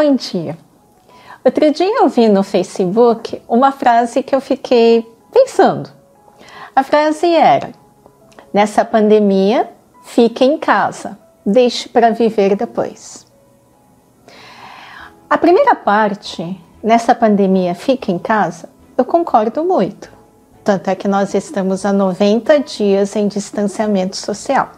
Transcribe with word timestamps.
Bom 0.00 0.14
dia. 0.14 0.56
Outro 1.44 1.72
dia 1.72 2.00
eu 2.00 2.08
vi 2.08 2.28
no 2.28 2.44
Facebook 2.44 3.42
uma 3.48 3.72
frase 3.72 4.22
que 4.22 4.32
eu 4.32 4.40
fiquei 4.40 5.04
pensando. 5.32 5.90
A 6.76 6.84
frase 6.84 7.26
era: 7.26 7.72
Nessa 8.54 8.84
pandemia, 8.84 9.68
fique 10.04 10.44
em 10.44 10.56
casa, 10.56 11.18
deixe 11.44 11.88
para 11.88 12.12
viver 12.12 12.54
depois. 12.54 13.26
A 15.28 15.36
primeira 15.36 15.74
parte, 15.74 16.56
nessa 16.80 17.12
pandemia, 17.12 17.74
fique 17.74 18.12
em 18.12 18.20
casa, 18.20 18.68
eu 18.96 19.04
concordo 19.04 19.64
muito. 19.64 20.12
Tanto 20.62 20.90
é 20.90 20.94
que 20.94 21.08
nós 21.08 21.34
estamos 21.34 21.84
há 21.84 21.92
90 21.92 22.60
dias 22.60 23.16
em 23.16 23.26
distanciamento 23.26 24.16
social. 24.16 24.70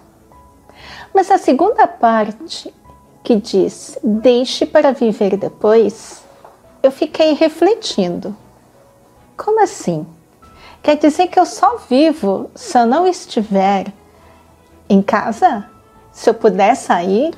Mas 1.12 1.30
a 1.30 1.36
segunda 1.36 1.86
parte, 1.86 2.72
que 3.22 3.36
diz 3.36 3.98
deixe 4.02 4.66
para 4.66 4.92
viver 4.92 5.36
depois, 5.36 6.22
eu 6.82 6.90
fiquei 6.90 7.34
refletindo. 7.34 8.36
Como 9.36 9.62
assim? 9.62 10.06
Quer 10.82 10.96
dizer 10.96 11.28
que 11.28 11.38
eu 11.38 11.46
só 11.46 11.76
vivo 11.88 12.50
se 12.54 12.78
eu 12.78 12.86
não 12.86 13.06
estiver 13.06 13.92
em 14.88 15.02
casa? 15.02 15.68
Se 16.12 16.30
eu 16.30 16.34
puder 16.34 16.74
sair? 16.74 17.34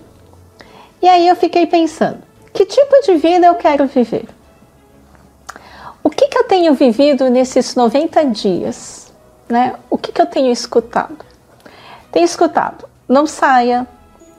E 1.00 1.08
aí 1.08 1.27
eu 1.27 1.34
fiquei 1.34 1.66
pensando: 1.66 2.22
que 2.52 2.64
tipo 2.64 3.02
de 3.05 3.16
vida 3.16 3.46
eu 3.46 3.55
quero 3.56 3.86
viver? 3.86 4.28
O 6.05 6.10
que, 6.10 6.28
que 6.28 6.38
eu 6.38 6.44
tenho 6.44 6.74
vivido 6.74 7.28
nesses 7.30 7.74
90 7.74 8.24
dias? 8.27 9.12
Né? 9.48 9.74
O 9.91 9.98
que, 9.98 10.12
que 10.12 10.20
eu 10.20 10.27
tenho 10.27 10.50
escutado? 10.52 11.24
Tenho 12.10 12.24
escutado: 12.24 12.88
não 13.08 13.27
saia, 13.27 13.86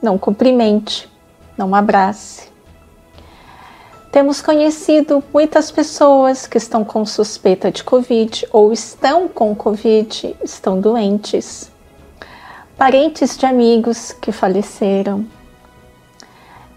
não 0.02 0.16
cumprimente, 0.16 1.08
não 1.56 1.74
abrace. 1.74 2.54
Temos 4.14 4.40
conhecido 4.40 5.24
muitas 5.32 5.72
pessoas 5.72 6.46
que 6.46 6.56
estão 6.56 6.84
com 6.84 7.04
suspeita 7.04 7.72
de 7.72 7.82
Covid 7.82 8.46
ou 8.52 8.72
estão 8.72 9.26
com 9.26 9.56
Covid, 9.56 10.36
estão 10.44 10.80
doentes. 10.80 11.68
Parentes 12.76 13.36
de 13.36 13.44
amigos 13.44 14.12
que 14.12 14.30
faleceram. 14.30 15.26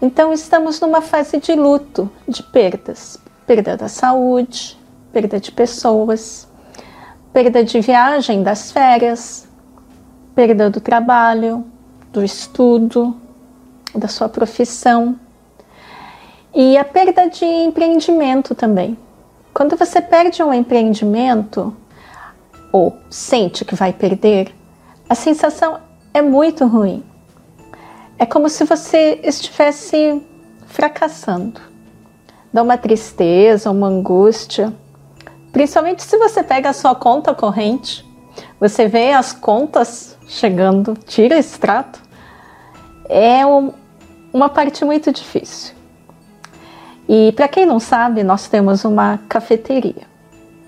Então, 0.02 0.32
estamos 0.32 0.80
numa 0.80 1.00
fase 1.00 1.38
de 1.38 1.54
luto, 1.54 2.10
de 2.26 2.42
perdas: 2.42 3.20
perda 3.46 3.76
da 3.76 3.88
saúde, 3.88 4.76
perda 5.12 5.38
de 5.38 5.52
pessoas, 5.52 6.48
perda 7.32 7.62
de 7.62 7.80
viagem 7.80 8.42
das 8.42 8.72
férias, 8.72 9.48
perda 10.34 10.68
do 10.68 10.80
trabalho, 10.80 11.64
do 12.12 12.24
estudo, 12.24 13.16
da 13.98 14.08
sua 14.08 14.28
profissão 14.28 15.18
e 16.54 16.76
a 16.76 16.84
perda 16.84 17.28
de 17.28 17.44
empreendimento 17.44 18.54
também. 18.54 18.96
Quando 19.52 19.76
você 19.76 20.00
perde 20.00 20.42
um 20.42 20.52
empreendimento 20.52 21.76
ou 22.72 22.96
sente 23.10 23.64
que 23.64 23.74
vai 23.74 23.92
perder, 23.92 24.54
a 25.08 25.14
sensação 25.14 25.80
é 26.14 26.22
muito 26.22 26.66
ruim. 26.66 27.04
É 28.18 28.26
como 28.26 28.48
se 28.48 28.64
você 28.64 29.20
estivesse 29.22 30.22
fracassando. 30.66 31.60
Dá 32.52 32.62
uma 32.62 32.78
tristeza, 32.78 33.70
uma 33.70 33.88
angústia. 33.88 34.72
Principalmente 35.52 36.02
se 36.02 36.16
você 36.16 36.42
pega 36.42 36.70
a 36.70 36.72
sua 36.72 36.94
conta 36.94 37.34
corrente, 37.34 38.06
você 38.60 38.86
vê 38.86 39.12
as 39.12 39.32
contas 39.32 40.16
chegando, 40.26 40.94
tira 41.06 41.38
extrato 41.38 42.08
é 43.08 43.44
um, 43.46 43.72
uma 44.38 44.48
parte 44.48 44.84
muito 44.84 45.10
difícil. 45.10 45.74
E 47.08 47.32
para 47.32 47.48
quem 47.48 47.66
não 47.66 47.80
sabe, 47.80 48.22
nós 48.22 48.46
temos 48.46 48.84
uma 48.84 49.18
cafeteria. 49.28 50.06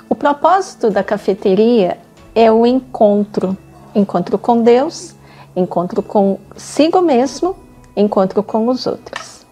O 0.08 0.14
propósito 0.16 0.91
da 0.91 1.04
cafeteria 1.04 1.97
é 2.34 2.50
o 2.50 2.66
encontro, 2.66 3.56
encontro 3.94 4.36
com 4.36 4.60
Deus, 4.60 5.14
encontro 5.54 6.03
consigo 6.03 7.00
mesmo, 7.00 7.54
encontro 7.94 8.42
com 8.42 8.66
os 8.66 8.88
outros. 8.88 9.47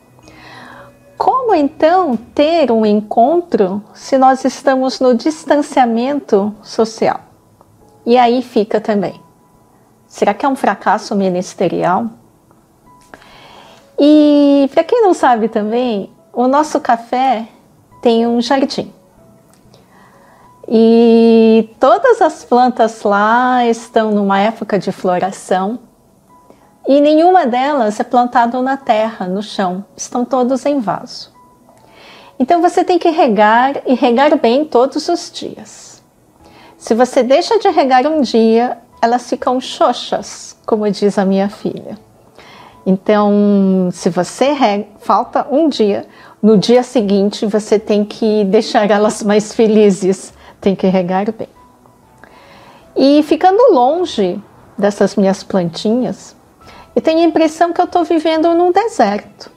Como 1.16 1.54
então 1.54 2.16
ter 2.34 2.72
um 2.72 2.84
encontro 2.84 3.80
se 3.94 4.18
nós 4.18 4.44
estamos 4.44 4.98
no 4.98 5.14
distanciamento 5.14 6.52
social? 6.60 7.20
E 8.04 8.18
aí 8.18 8.42
fica 8.42 8.80
também. 8.80 9.20
Será 10.08 10.34
que 10.34 10.44
é 10.44 10.48
um 10.48 10.56
fracasso 10.56 11.14
ministerial? 11.14 12.17
Quem 14.88 15.02
não 15.02 15.12
sabe 15.12 15.48
também, 15.48 16.10
o 16.32 16.48
nosso 16.48 16.80
café 16.80 17.46
tem 18.00 18.26
um 18.26 18.40
jardim. 18.40 18.90
E 20.66 21.68
todas 21.78 22.22
as 22.22 22.42
plantas 22.42 23.02
lá 23.02 23.66
estão 23.66 24.10
numa 24.10 24.40
época 24.40 24.78
de 24.78 24.90
floração 24.90 25.78
e 26.86 27.02
nenhuma 27.02 27.46
delas 27.46 28.00
é 28.00 28.02
plantada 28.02 28.62
na 28.62 28.78
terra, 28.78 29.26
no 29.26 29.42
chão, 29.42 29.84
estão 29.94 30.24
todos 30.24 30.64
em 30.64 30.80
vaso. 30.80 31.30
Então 32.38 32.62
você 32.62 32.82
tem 32.82 32.98
que 32.98 33.10
regar 33.10 33.82
e 33.84 33.92
regar 33.92 34.38
bem 34.38 34.64
todos 34.64 35.06
os 35.08 35.30
dias. 35.30 36.02
Se 36.78 36.94
você 36.94 37.22
deixa 37.22 37.58
de 37.58 37.68
regar 37.68 38.06
um 38.06 38.22
dia, 38.22 38.78
elas 39.02 39.28
ficam 39.28 39.60
xoxas, 39.60 40.56
como 40.64 40.90
diz 40.90 41.18
a 41.18 41.26
minha 41.26 41.50
filha. 41.50 42.07
Então, 42.86 43.88
se 43.92 44.08
você 44.08 44.54
falta 44.98 45.46
um 45.50 45.68
dia, 45.68 46.06
no 46.42 46.56
dia 46.56 46.82
seguinte 46.82 47.44
você 47.44 47.78
tem 47.78 48.04
que 48.04 48.44
deixar 48.44 48.90
elas 48.90 49.22
mais 49.22 49.52
felizes, 49.52 50.32
tem 50.60 50.74
que 50.74 50.86
regar 50.86 51.30
bem. 51.32 51.48
E 52.96 53.22
ficando 53.22 53.72
longe 53.72 54.40
dessas 54.76 55.16
minhas 55.16 55.42
plantinhas, 55.42 56.34
eu 56.96 57.02
tenho 57.02 57.20
a 57.20 57.24
impressão 57.24 57.72
que 57.72 57.80
eu 57.80 57.84
estou 57.84 58.04
vivendo 58.04 58.52
num 58.54 58.72
deserto, 58.72 59.52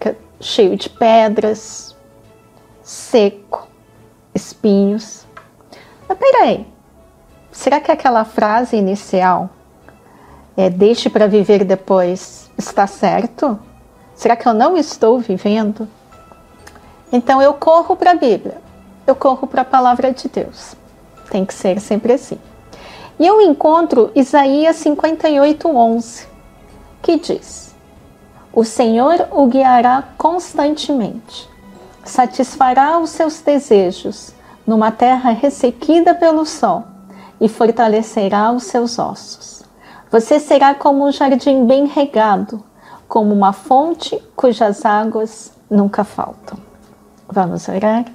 é 0.00 0.14
cheio 0.40 0.76
de 0.76 0.90
pedras, 0.90 1.96
seco, 2.82 3.68
espinhos. 4.34 5.26
Mas 6.08 6.18
peraí, 6.18 6.66
será 7.50 7.80
que 7.80 7.90
aquela 7.90 8.24
frase 8.24 8.76
inicial 8.76 9.50
é, 10.58 10.68
deixe 10.68 11.08
para 11.08 11.28
viver 11.28 11.64
depois, 11.64 12.50
está 12.58 12.84
certo? 12.88 13.56
Será 14.16 14.34
que 14.34 14.48
eu 14.48 14.52
não 14.52 14.76
estou 14.76 15.20
vivendo? 15.20 15.86
Então 17.12 17.40
eu 17.40 17.54
corro 17.54 17.94
para 17.94 18.10
a 18.10 18.16
Bíblia, 18.16 18.60
eu 19.06 19.14
corro 19.14 19.46
para 19.46 19.62
a 19.62 19.64
palavra 19.64 20.12
de 20.12 20.28
Deus. 20.28 20.74
Tem 21.30 21.44
que 21.44 21.54
ser 21.54 21.80
sempre 21.80 22.12
assim. 22.12 22.40
E 23.20 23.24
eu 23.24 23.40
encontro 23.40 24.10
Isaías 24.16 24.74
58, 24.74 25.68
11, 25.68 26.26
que 27.02 27.16
diz: 27.16 27.72
O 28.52 28.64
Senhor 28.64 29.28
o 29.30 29.46
guiará 29.46 30.08
constantemente, 30.18 31.48
satisfará 32.04 32.98
os 32.98 33.10
seus 33.10 33.40
desejos 33.40 34.34
numa 34.66 34.90
terra 34.90 35.30
ressequida 35.30 36.16
pelo 36.16 36.44
sol 36.44 36.82
e 37.40 37.48
fortalecerá 37.48 38.50
os 38.50 38.64
seus 38.64 38.98
ossos. 38.98 39.57
Você 40.10 40.40
será 40.40 40.74
como 40.74 41.06
um 41.06 41.12
jardim 41.12 41.66
bem 41.66 41.86
regado, 41.86 42.62
como 43.06 43.34
uma 43.34 43.52
fonte 43.52 44.18
cujas 44.34 44.84
águas 44.84 45.52
nunca 45.70 46.02
faltam. 46.02 46.58
Vamos 47.28 47.68
orar? 47.68 48.06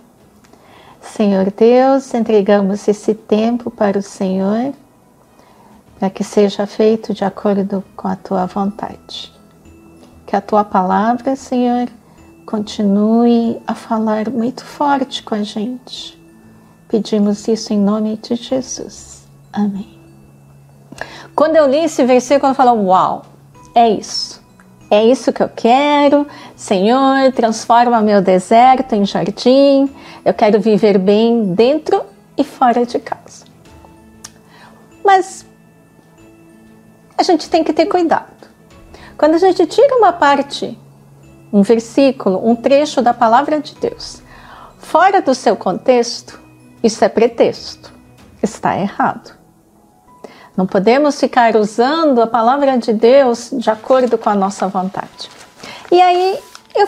Senhor 0.99 1.51
Deus, 1.51 2.13
entregamos 2.13 2.87
esse 2.87 3.13
tempo 3.13 3.69
para 3.69 3.99
o 3.99 4.01
Senhor, 4.01 4.73
para 5.99 6.09
que 6.09 6.23
seja 6.23 6.65
feito 6.65 7.13
de 7.13 7.23
acordo 7.23 7.83
com 7.95 8.07
a 8.07 8.15
tua 8.15 8.45
vontade. 8.47 9.31
Que 10.25 10.35
a 10.35 10.41
tua 10.41 10.63
palavra, 10.63 11.35
Senhor, 11.35 11.87
continue 12.45 13.61
a 13.67 13.75
falar 13.75 14.29
muito 14.29 14.65
forte 14.65 15.21
com 15.21 15.35
a 15.35 15.43
gente. 15.43 16.19
Pedimos 16.87 17.47
isso 17.47 17.73
em 17.73 17.79
nome 17.79 18.17
de 18.17 18.35
Jesus. 18.35 19.27
Amém. 19.51 20.02
Quando 21.35 21.55
eu 21.55 21.67
li 21.67 21.79
esse 21.79 22.03
versículo, 22.03 22.51
eu 22.51 22.55
falo: 22.55 22.83
Uau, 22.85 23.23
é 23.73 23.89
isso. 23.89 24.41
É 24.89 25.03
isso 25.03 25.33
que 25.33 25.41
eu 25.41 25.49
quero. 25.49 26.27
Senhor, 26.55 27.31
transforma 27.31 27.99
meu 28.01 28.21
deserto 28.21 28.93
em 28.93 29.05
jardim. 29.05 29.89
Eu 30.23 30.33
quero 30.33 30.59
viver 30.59 30.99
bem 30.99 31.53
dentro 31.53 32.03
e 32.37 32.43
fora 32.43 32.85
de 32.85 32.99
casa. 32.99 33.45
Mas 35.03 35.45
a 37.17 37.23
gente 37.23 37.49
tem 37.49 37.63
que 37.63 37.73
ter 37.73 37.87
cuidado. 37.87 38.47
Quando 39.17 39.35
a 39.35 39.37
gente 39.39 39.65
tira 39.65 39.95
uma 39.97 40.13
parte, 40.13 40.77
um 41.51 41.61
versículo, 41.61 42.47
um 42.47 42.55
trecho 42.55 43.01
da 43.01 43.13
palavra 43.13 43.59
de 43.59 43.75
Deus, 43.75 44.21
fora 44.77 45.21
do 45.21 45.33
seu 45.33 45.55
contexto, 45.55 46.39
isso 46.83 47.03
é 47.03 47.09
pretexto. 47.09 47.91
Está 48.41 48.77
errado. 48.77 49.42
Não 50.55 50.65
podemos 50.65 51.19
ficar 51.19 51.55
usando 51.55 52.21
a 52.21 52.27
palavra 52.27 52.77
de 52.77 52.93
Deus 52.93 53.49
de 53.53 53.69
acordo 53.69 54.17
com 54.17 54.29
a 54.29 54.35
nossa 54.35 54.67
vontade. 54.67 55.29
E 55.91 56.01
aí 56.01 56.39
eu 56.75 56.87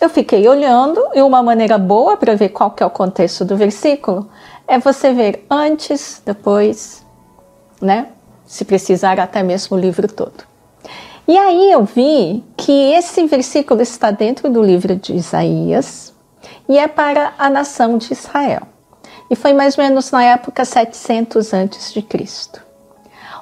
eu 0.00 0.08
fiquei 0.08 0.48
olhando 0.48 0.98
e 1.14 1.20
uma 1.20 1.42
maneira 1.42 1.76
boa 1.76 2.16
para 2.16 2.34
ver 2.34 2.48
qual 2.48 2.70
que 2.70 2.82
é 2.82 2.86
o 2.86 2.90
contexto 2.90 3.44
do 3.44 3.54
versículo 3.54 4.30
é 4.66 4.78
você 4.78 5.12
ver 5.12 5.44
antes, 5.50 6.22
depois, 6.24 7.04
né? 7.82 8.06
Se 8.46 8.64
precisar 8.64 9.20
até 9.20 9.42
mesmo 9.42 9.76
o 9.76 9.80
livro 9.80 10.08
todo. 10.10 10.44
E 11.28 11.36
aí 11.36 11.70
eu 11.70 11.84
vi 11.84 12.42
que 12.56 12.92
esse 12.92 13.26
versículo 13.26 13.82
está 13.82 14.10
dentro 14.10 14.48
do 14.48 14.62
livro 14.62 14.96
de 14.96 15.14
Isaías 15.14 16.14
e 16.68 16.78
é 16.78 16.88
para 16.88 17.34
a 17.38 17.50
nação 17.50 17.98
de 17.98 18.12
Israel. 18.12 18.62
E 19.28 19.36
foi 19.36 19.52
mais 19.52 19.76
ou 19.76 19.84
menos 19.84 20.10
na 20.10 20.24
época 20.24 20.64
700 20.64 21.52
antes 21.52 21.92
de 21.92 22.00
Cristo. 22.00 22.69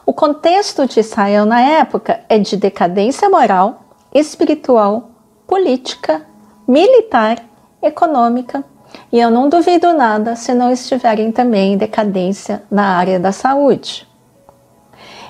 O 0.08 0.12
contexto 0.14 0.86
de 0.86 1.00
Israel 1.00 1.44
na 1.44 1.60
época 1.60 2.20
é 2.30 2.38
de 2.38 2.56
decadência 2.56 3.28
moral, 3.28 3.82
espiritual, 4.10 5.10
política, 5.46 6.24
militar, 6.66 7.44
econômica, 7.82 8.64
e 9.12 9.20
eu 9.20 9.30
não 9.30 9.50
duvido 9.50 9.92
nada 9.92 10.34
se 10.34 10.54
não 10.54 10.72
estiverem 10.72 11.30
também 11.30 11.74
em 11.74 11.76
decadência 11.76 12.62
na 12.70 12.96
área 12.96 13.20
da 13.20 13.32
saúde. 13.32 14.08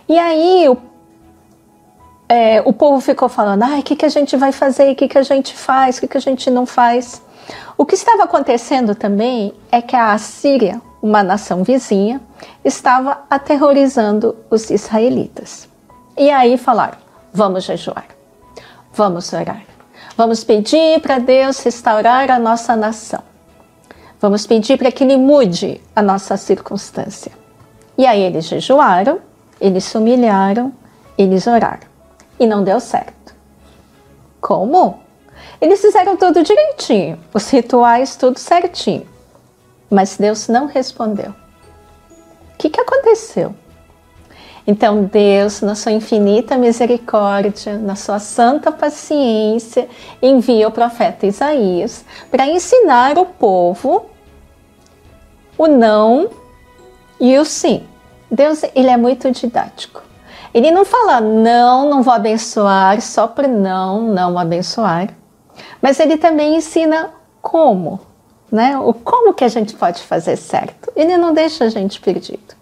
E 0.09 0.17
aí 0.17 0.69
o, 0.69 0.77
é, 2.29 2.63
o 2.65 2.73
povo 2.73 3.01
ficou 3.01 3.29
falando: 3.29 3.65
ah, 3.65 3.81
o 3.81 3.83
que, 3.83 3.97
que 3.97 4.07
a 4.07 4.09
gente 4.09 4.37
vai 4.37 4.53
fazer? 4.53 4.93
O 4.93 4.95
que, 4.95 5.09
que 5.09 5.19
a 5.19 5.25
gente 5.25 5.57
faz? 5.57 5.99
O 5.99 6.03
que, 6.03 6.07
que 6.07 6.19
a 6.19 6.21
gente 6.21 6.53
não 6.53 6.65
faz? 6.65 7.21
O 7.77 7.85
que 7.85 7.97
estava 7.97 8.23
acontecendo 8.23 8.95
também 8.95 9.53
é 9.73 9.83
que 9.83 9.97
a 9.97 10.13
Assíria, 10.13 10.81
uma 11.03 11.23
nação 11.23 11.63
vizinha, 11.63 12.21
estava 12.65 13.23
aterrorizando 13.31 14.37
os 14.51 14.71
israelitas. 14.71 15.69
E 16.17 16.31
aí 16.31 16.57
falaram: 16.57 16.99
vamos 17.33 17.65
jejuar, 17.65 18.07
vamos 18.93 19.33
orar, 19.33 19.63
vamos 20.17 20.45
pedir 20.45 21.01
para 21.01 21.19
Deus 21.19 21.61
restaurar 21.63 22.31
a 22.31 22.39
nossa 22.39 22.75
nação, 22.75 23.23
vamos 24.21 24.47
pedir 24.47 24.77
para 24.77 24.91
que 24.91 25.05
Ele 25.05 25.17
mude 25.17 25.81
a 25.95 26.03
nossa 26.03 26.37
circunstância. 26.37 27.33
E 27.97 28.07
aí 28.07 28.23
eles 28.23 28.45
jejuaram, 28.45 29.19
eles 29.61 29.83
se 29.83 29.99
humilharam, 29.99 30.73
eles 31.17 31.49
oraram. 31.49 31.89
E 32.39 32.47
não 32.47 32.63
deu 32.63 32.79
certo. 32.79 33.35
Como? 34.41 35.01
Eles 35.61 35.81
fizeram 35.81 36.17
tudo 36.17 36.45
direitinho, 36.45 37.19
os 37.35 37.51
rituais 37.51 38.15
tudo 38.15 38.39
certinho. 38.39 39.18
Mas 39.91 40.17
Deus 40.17 40.49
não 40.49 40.67
respondeu. 40.67 41.31
O 41.31 42.59
que, 42.59 42.69
que 42.69 42.81
aconteceu? 42.81 43.55
Então 44.67 45.05
Deus, 45.05 45.63
na 45.63 45.75
sua 45.75 45.93
infinita 45.93 46.59
misericórdia, 46.59 47.79
na 47.79 47.97
sua 47.97 48.19
santa 48.19 48.71
paciência, 48.71 49.89
envia 50.21 50.69
o 50.69 50.73
profeta 50.73 51.27
Isaías 51.27 52.05
para 52.31 52.47
ensinar 52.47 53.17
o 53.17 53.25
povo 53.25 54.11
o 55.59 55.67
não 55.67 56.31
e 57.21 57.37
o 57.37 57.45
sim. 57.45 57.85
Deus, 58.31 58.63
ele 58.75 58.89
é 58.89 58.97
muito 58.97 59.31
didático. 59.31 60.03
Ele 60.55 60.71
não 60.71 60.85
fala 60.85 61.21
não, 61.21 61.91
não 61.91 62.03
vou 62.03 62.15
abençoar 62.15 63.01
só 63.01 63.27
para 63.27 63.49
não, 63.49 64.03
não 64.03 64.39
abençoar. 64.39 65.09
Mas 65.83 65.99
ele 65.99 66.17
também 66.17 66.57
ensina 66.57 67.11
como, 67.43 68.01
né? 68.51 68.79
O 68.79 68.93
como 68.93 69.35
que 69.35 69.45
a 69.45 69.49
gente 69.49 69.75
pode 69.75 70.03
fazer 70.03 70.37
certo. 70.37 70.93
Ele 70.97 71.17
não 71.17 71.33
deixa 71.33 71.65
a 71.65 71.69
gente 71.69 72.01
perdido. 72.01 72.57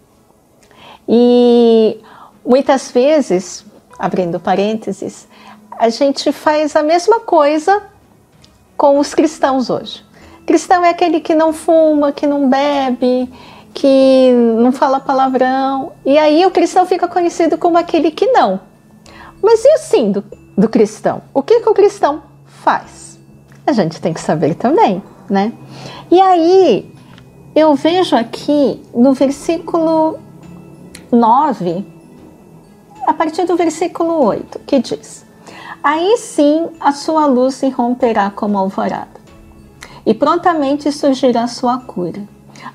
E 1.08 2.00
muitas 2.44 2.90
vezes, 2.90 3.64
abrindo 3.98 4.40
parênteses, 4.40 5.28
a 5.78 5.88
gente 5.88 6.32
faz 6.32 6.74
a 6.74 6.82
mesma 6.82 7.20
coisa 7.20 7.82
com 8.76 8.98
os 8.98 9.14
cristãos 9.14 9.70
hoje. 9.70 10.04
Cristão 10.46 10.84
é 10.84 10.90
aquele 10.90 11.20
que 11.20 11.34
não 11.34 11.52
fuma, 11.52 12.12
que 12.12 12.26
não 12.26 12.48
bebe, 12.48 13.30
que 13.74 14.32
não 14.58 14.72
fala 14.72 15.00
palavrão. 15.00 15.92
E 16.04 16.16
aí 16.18 16.44
o 16.46 16.50
cristão 16.50 16.86
fica 16.86 17.08
conhecido 17.08 17.58
como 17.58 17.76
aquele 17.76 18.10
que 18.10 18.26
não. 18.26 18.60
Mas 19.42 19.64
e 19.64 19.74
o 19.74 19.78
sim 19.78 20.12
do, 20.12 20.24
do 20.56 20.68
cristão? 20.68 21.22
O 21.34 21.42
que, 21.42 21.60
que 21.60 21.68
o 21.68 21.74
cristão 21.74 22.22
faz? 22.46 23.18
A 23.66 23.72
gente 23.72 24.00
tem 24.00 24.14
que 24.14 24.20
saber 24.20 24.54
também, 24.54 25.02
né? 25.28 25.52
E 26.10 26.20
aí 26.20 26.90
eu 27.54 27.74
vejo 27.74 28.14
aqui 28.14 28.82
no 28.94 29.12
versículo 29.12 30.18
9, 31.10 31.84
a 33.06 33.14
partir 33.14 33.44
do 33.44 33.56
versículo 33.56 34.24
8, 34.24 34.60
que 34.66 34.78
diz: 34.78 35.24
Aí 35.82 36.16
sim 36.18 36.68
a 36.80 36.92
sua 36.92 37.26
luz 37.26 37.62
irromperá 37.62 38.30
como 38.30 38.58
alvorada, 38.58 39.20
e 40.04 40.12
prontamente 40.12 40.90
surgirá 40.92 41.46
sua 41.46 41.78
cura. 41.78 42.22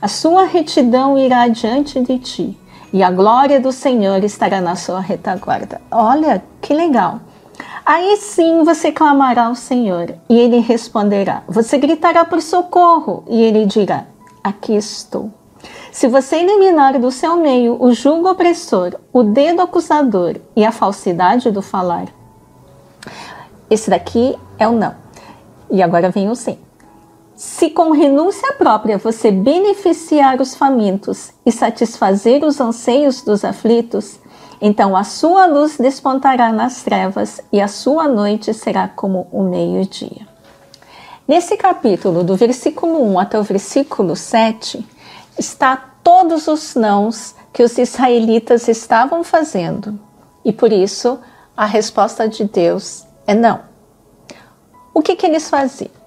A 0.02 0.08
sua 0.08 0.46
retidão 0.46 1.18
irá 1.18 1.48
diante 1.48 2.00
de 2.02 2.18
ti, 2.18 2.58
e 2.94 3.04
a 3.04 3.12
glória 3.12 3.60
do 3.60 3.72
Senhor 3.72 4.24
estará 4.24 4.62
na 4.62 4.76
sua 4.76 5.00
retaguarda. 5.00 5.82
Olha 5.92 6.44
que 6.62 6.74
legal! 6.74 7.20
Aí 7.86 8.18
sim 8.18 8.64
você 8.64 8.92
clamará 8.92 9.48
ao 9.48 9.56
Senhor 9.56 10.16
e 10.30 10.40
ele 10.40 10.60
responderá. 10.60 11.44
Você 11.48 11.78
gritará 11.78 12.24
por 12.24 12.42
socorro 12.42 13.24
e 13.28 13.42
ele 13.42 13.66
dirá: 13.66 14.06
Aqui 14.44 14.76
estou. 14.76 15.32
Se 15.92 16.08
você 16.08 16.38
eliminar 16.38 17.00
do 17.00 17.12
seu 17.12 17.36
meio 17.38 17.78
o 17.82 17.94
julgo 17.94 18.30
opressor, 18.30 18.96
o 19.12 19.24
dedo 19.24 19.62
acusador 19.62 20.38
e 20.56 20.66
a 20.66 20.72
falsidade 20.72 21.52
do 21.52 21.62
falar, 21.62 22.06
esse 23.70 23.90
daqui 23.90 24.38
é 24.58 24.68
o 24.68 24.72
não. 24.72 24.96
E 25.70 25.82
agora 25.82 26.10
vem 26.10 26.30
o 26.30 26.36
sim. 26.36 26.58
Se 27.36 27.72
com 27.72 27.92
renúncia 27.92 28.54
própria 28.54 28.98
você 28.98 29.32
beneficiar 29.32 30.40
os 30.40 30.54
famintos 30.54 31.32
e 31.46 31.52
satisfazer 31.52 32.44
os 32.44 32.60
anseios 32.62 33.22
dos 33.22 33.44
aflitos, 33.44 34.20
então 34.62 34.96
a 34.96 35.04
sua 35.04 35.48
luz 35.48 35.78
despontará 35.78 36.52
nas 36.52 36.84
trevas 36.84 37.42
e 37.52 37.60
a 37.60 37.68
sua 37.68 38.08
noite 38.08 38.54
será 38.54 38.88
como 38.88 39.28
o 39.32 39.42
meio-dia. 39.44 40.28
Nesse 41.28 41.58
capítulo, 41.58 42.24
do 42.24 42.36
versículo 42.36 43.04
1 43.12 43.20
até 43.20 43.40
o 43.40 43.44
versículo 43.44 44.16
7, 44.16 44.86
está 45.40 45.76
todos 46.04 46.48
os 46.48 46.76
nãos 46.76 47.34
que 47.52 47.64
os 47.64 47.78
israelitas 47.78 48.68
estavam 48.68 49.24
fazendo. 49.24 50.00
E 50.44 50.52
por 50.52 50.72
isso, 50.72 51.20
a 51.56 51.66
resposta 51.66 52.28
de 52.28 52.44
Deus 52.44 53.06
é 53.26 53.34
não. 53.34 53.62
O 54.94 55.02
que, 55.02 55.16
que 55.16 55.26
eles 55.26 55.50
faziam? 55.50 56.01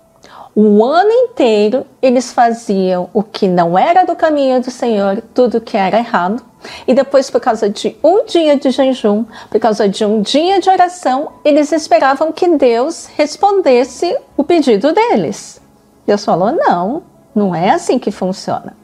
O 0.56 0.84
ano 0.84 1.10
inteiro 1.10 1.84
eles 2.00 2.32
faziam 2.32 3.10
o 3.12 3.24
que 3.24 3.48
não 3.48 3.76
era 3.76 4.04
do 4.04 4.14
caminho 4.14 4.60
do 4.60 4.70
Senhor, 4.70 5.20
tudo 5.34 5.60
que 5.60 5.76
era 5.76 5.98
errado. 5.98 6.44
E 6.86 6.94
depois, 6.94 7.28
por 7.28 7.40
causa 7.40 7.68
de 7.68 7.96
um 8.02 8.24
dia 8.24 8.56
de 8.56 8.70
jejum, 8.70 9.24
por 9.50 9.58
causa 9.58 9.88
de 9.88 10.04
um 10.04 10.22
dia 10.22 10.60
de 10.60 10.70
oração, 10.70 11.32
eles 11.44 11.72
esperavam 11.72 12.30
que 12.30 12.56
Deus 12.56 13.06
respondesse 13.16 14.16
o 14.36 14.44
pedido 14.44 14.92
deles. 14.92 15.60
Deus 16.06 16.24
falou: 16.24 16.52
não, 16.52 17.02
não 17.34 17.52
é 17.52 17.70
assim 17.70 17.98
que 17.98 18.12
funciona. 18.12 18.76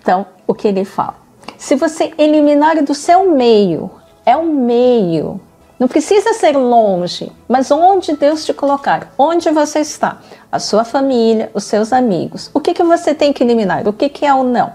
Então, 0.00 0.26
o 0.46 0.54
que 0.54 0.66
ele 0.66 0.86
fala? 0.86 1.16
Se 1.58 1.74
você 1.74 2.12
eliminar 2.16 2.82
do 2.82 2.94
seu 2.94 3.30
meio, 3.30 3.90
é 4.24 4.34
um 4.34 4.46
meio, 4.46 5.40
não 5.78 5.86
precisa 5.86 6.34
ser 6.34 6.56
longe, 6.56 7.30
mas 7.48 7.70
onde 7.70 8.16
Deus 8.16 8.44
te 8.44 8.52
colocar, 8.52 9.12
onde 9.16 9.48
você 9.50 9.78
está, 9.78 10.18
a 10.50 10.58
sua 10.58 10.84
família, 10.84 11.50
os 11.54 11.64
seus 11.64 11.92
amigos. 11.92 12.50
O 12.52 12.58
que, 12.58 12.74
que 12.74 12.82
você 12.82 13.14
tem 13.14 13.32
que 13.32 13.44
eliminar? 13.44 13.86
O 13.86 13.92
que, 13.92 14.08
que 14.08 14.26
é 14.26 14.34
o 14.34 14.42
não? 14.42 14.72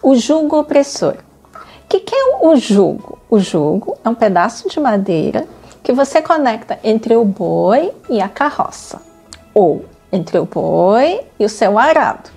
O 0.00 0.14
jugo 0.14 0.60
opressor. 0.60 1.16
O 1.54 1.88
que, 1.88 2.00
que 2.00 2.14
é 2.14 2.36
o 2.40 2.54
jugo? 2.54 3.18
O 3.28 3.40
jugo 3.40 3.96
é 4.04 4.08
um 4.08 4.14
pedaço 4.14 4.68
de 4.68 4.78
madeira 4.78 5.44
que 5.82 5.92
você 5.92 6.22
conecta 6.22 6.78
entre 6.84 7.16
o 7.16 7.24
boi 7.24 7.92
e 8.08 8.20
a 8.20 8.28
carroça, 8.28 9.02
ou 9.52 9.84
entre 10.12 10.38
o 10.38 10.44
boi 10.44 11.20
e 11.38 11.44
o 11.44 11.48
seu 11.48 11.78
arado. 11.78 12.30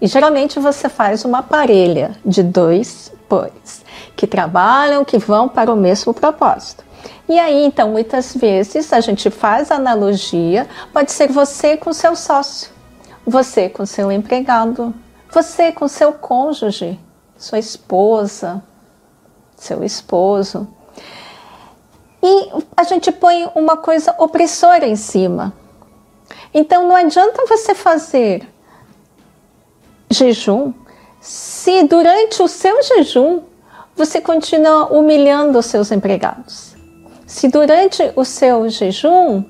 E 0.00 0.06
geralmente 0.06 0.60
você 0.60 0.88
faz 0.88 1.24
uma 1.24 1.42
parelha 1.42 2.12
de 2.24 2.40
dois 2.42 3.12
bois 3.28 3.84
que 4.14 4.28
trabalham, 4.28 5.04
que 5.04 5.18
vão 5.18 5.48
para 5.48 5.72
o 5.72 5.76
mesmo 5.76 6.14
propósito. 6.14 6.87
E 7.28 7.38
aí, 7.38 7.64
então, 7.64 7.90
muitas 7.90 8.34
vezes 8.34 8.90
a 8.92 9.00
gente 9.00 9.28
faz 9.28 9.70
analogia, 9.70 10.66
pode 10.92 11.12
ser 11.12 11.30
você 11.30 11.76
com 11.76 11.92
seu 11.92 12.16
sócio, 12.16 12.70
você 13.26 13.68
com 13.68 13.84
seu 13.84 14.10
empregado, 14.10 14.94
você 15.30 15.70
com 15.70 15.86
seu 15.86 16.12
cônjuge, 16.14 16.98
sua 17.36 17.58
esposa, 17.58 18.62
seu 19.56 19.84
esposo. 19.84 20.66
E 22.22 22.50
a 22.74 22.82
gente 22.84 23.12
põe 23.12 23.50
uma 23.54 23.76
coisa 23.76 24.14
opressora 24.18 24.86
em 24.86 24.96
cima. 24.96 25.52
Então 26.54 26.88
não 26.88 26.96
adianta 26.96 27.44
você 27.46 27.74
fazer 27.74 28.48
jejum 30.10 30.72
se 31.20 31.82
durante 31.82 32.42
o 32.42 32.48
seu 32.48 32.82
jejum 32.82 33.42
você 33.94 34.20
continua 34.20 34.86
humilhando 34.86 35.58
os 35.58 35.66
seus 35.66 35.92
empregados 35.92 36.67
se 37.28 37.46
durante 37.46 38.10
o 38.16 38.24
seu 38.24 38.68
jejum 38.70 39.44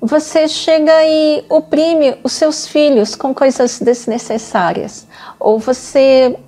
você 0.00 0.48
chega 0.48 1.04
e 1.04 1.44
oprime 1.50 2.16
os 2.24 2.32
seus 2.32 2.66
filhos 2.66 3.14
com 3.14 3.34
coisas 3.34 3.78
desnecessárias, 3.78 5.06
ou 5.38 5.58
você 5.58 6.38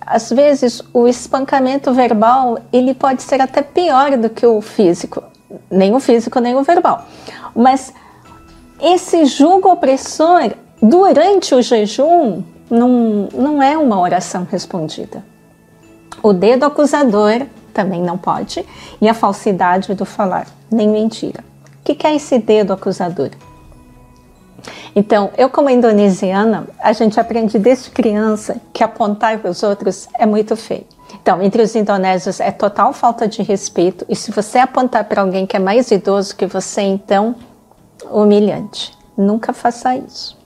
às 0.00 0.30
vezes 0.30 0.82
o 0.94 1.08
espancamento 1.08 1.92
verbal 1.92 2.60
ele 2.72 2.94
pode 2.94 3.24
ser 3.24 3.40
até 3.40 3.60
pior 3.60 4.16
do 4.16 4.30
que 4.30 4.46
o 4.46 4.60
físico, 4.60 5.20
nem 5.68 5.92
o 5.96 6.00
físico 6.00 6.38
nem 6.38 6.54
o 6.54 6.62
verbal. 6.62 7.04
Mas 7.54 7.92
esse 8.80 9.24
julgo 9.24 9.68
opressor 9.68 10.52
durante 10.80 11.56
o 11.56 11.60
jejum 11.60 12.44
não, 12.70 13.28
não 13.34 13.60
é 13.60 13.76
uma 13.76 13.98
oração 13.98 14.46
respondida. 14.48 15.24
O 16.22 16.32
dedo 16.32 16.66
acusador 16.66 17.46
também 17.72 18.02
não 18.02 18.18
pode, 18.18 18.64
e 19.00 19.08
a 19.08 19.14
falsidade 19.14 19.94
do 19.94 20.04
falar, 20.04 20.46
nem 20.70 20.88
mentira. 20.88 21.42
O 21.80 21.84
que, 21.84 22.06
é 22.06 22.14
esse 22.14 22.38
dedo 22.38 22.72
acusador? 22.72 23.30
Então, 24.94 25.30
eu 25.36 25.48
como 25.48 25.70
indonesiana, 25.70 26.68
a 26.78 26.92
gente 26.92 27.18
aprende 27.18 27.58
desde 27.58 27.90
criança 27.90 28.60
que 28.72 28.84
apontar 28.84 29.38
para 29.38 29.50
os 29.50 29.62
outros 29.62 30.06
é 30.14 30.24
muito 30.24 30.54
feio. 30.54 30.86
Então, 31.20 31.42
entre 31.42 31.62
os 31.62 31.74
indonésios 31.74 32.40
é 32.40 32.50
total 32.50 32.92
falta 32.92 33.26
de 33.26 33.42
respeito 33.42 34.04
e 34.08 34.14
se 34.14 34.30
você 34.30 34.58
apontar 34.58 35.04
para 35.04 35.22
alguém 35.22 35.46
que 35.46 35.56
é 35.56 35.60
mais 35.60 35.90
idoso 35.90 36.36
que 36.36 36.46
você, 36.46 36.82
então 36.82 37.34
humilhante. 38.10 38.96
Nunca 39.16 39.52
faça 39.52 39.96
isso. 39.96 40.38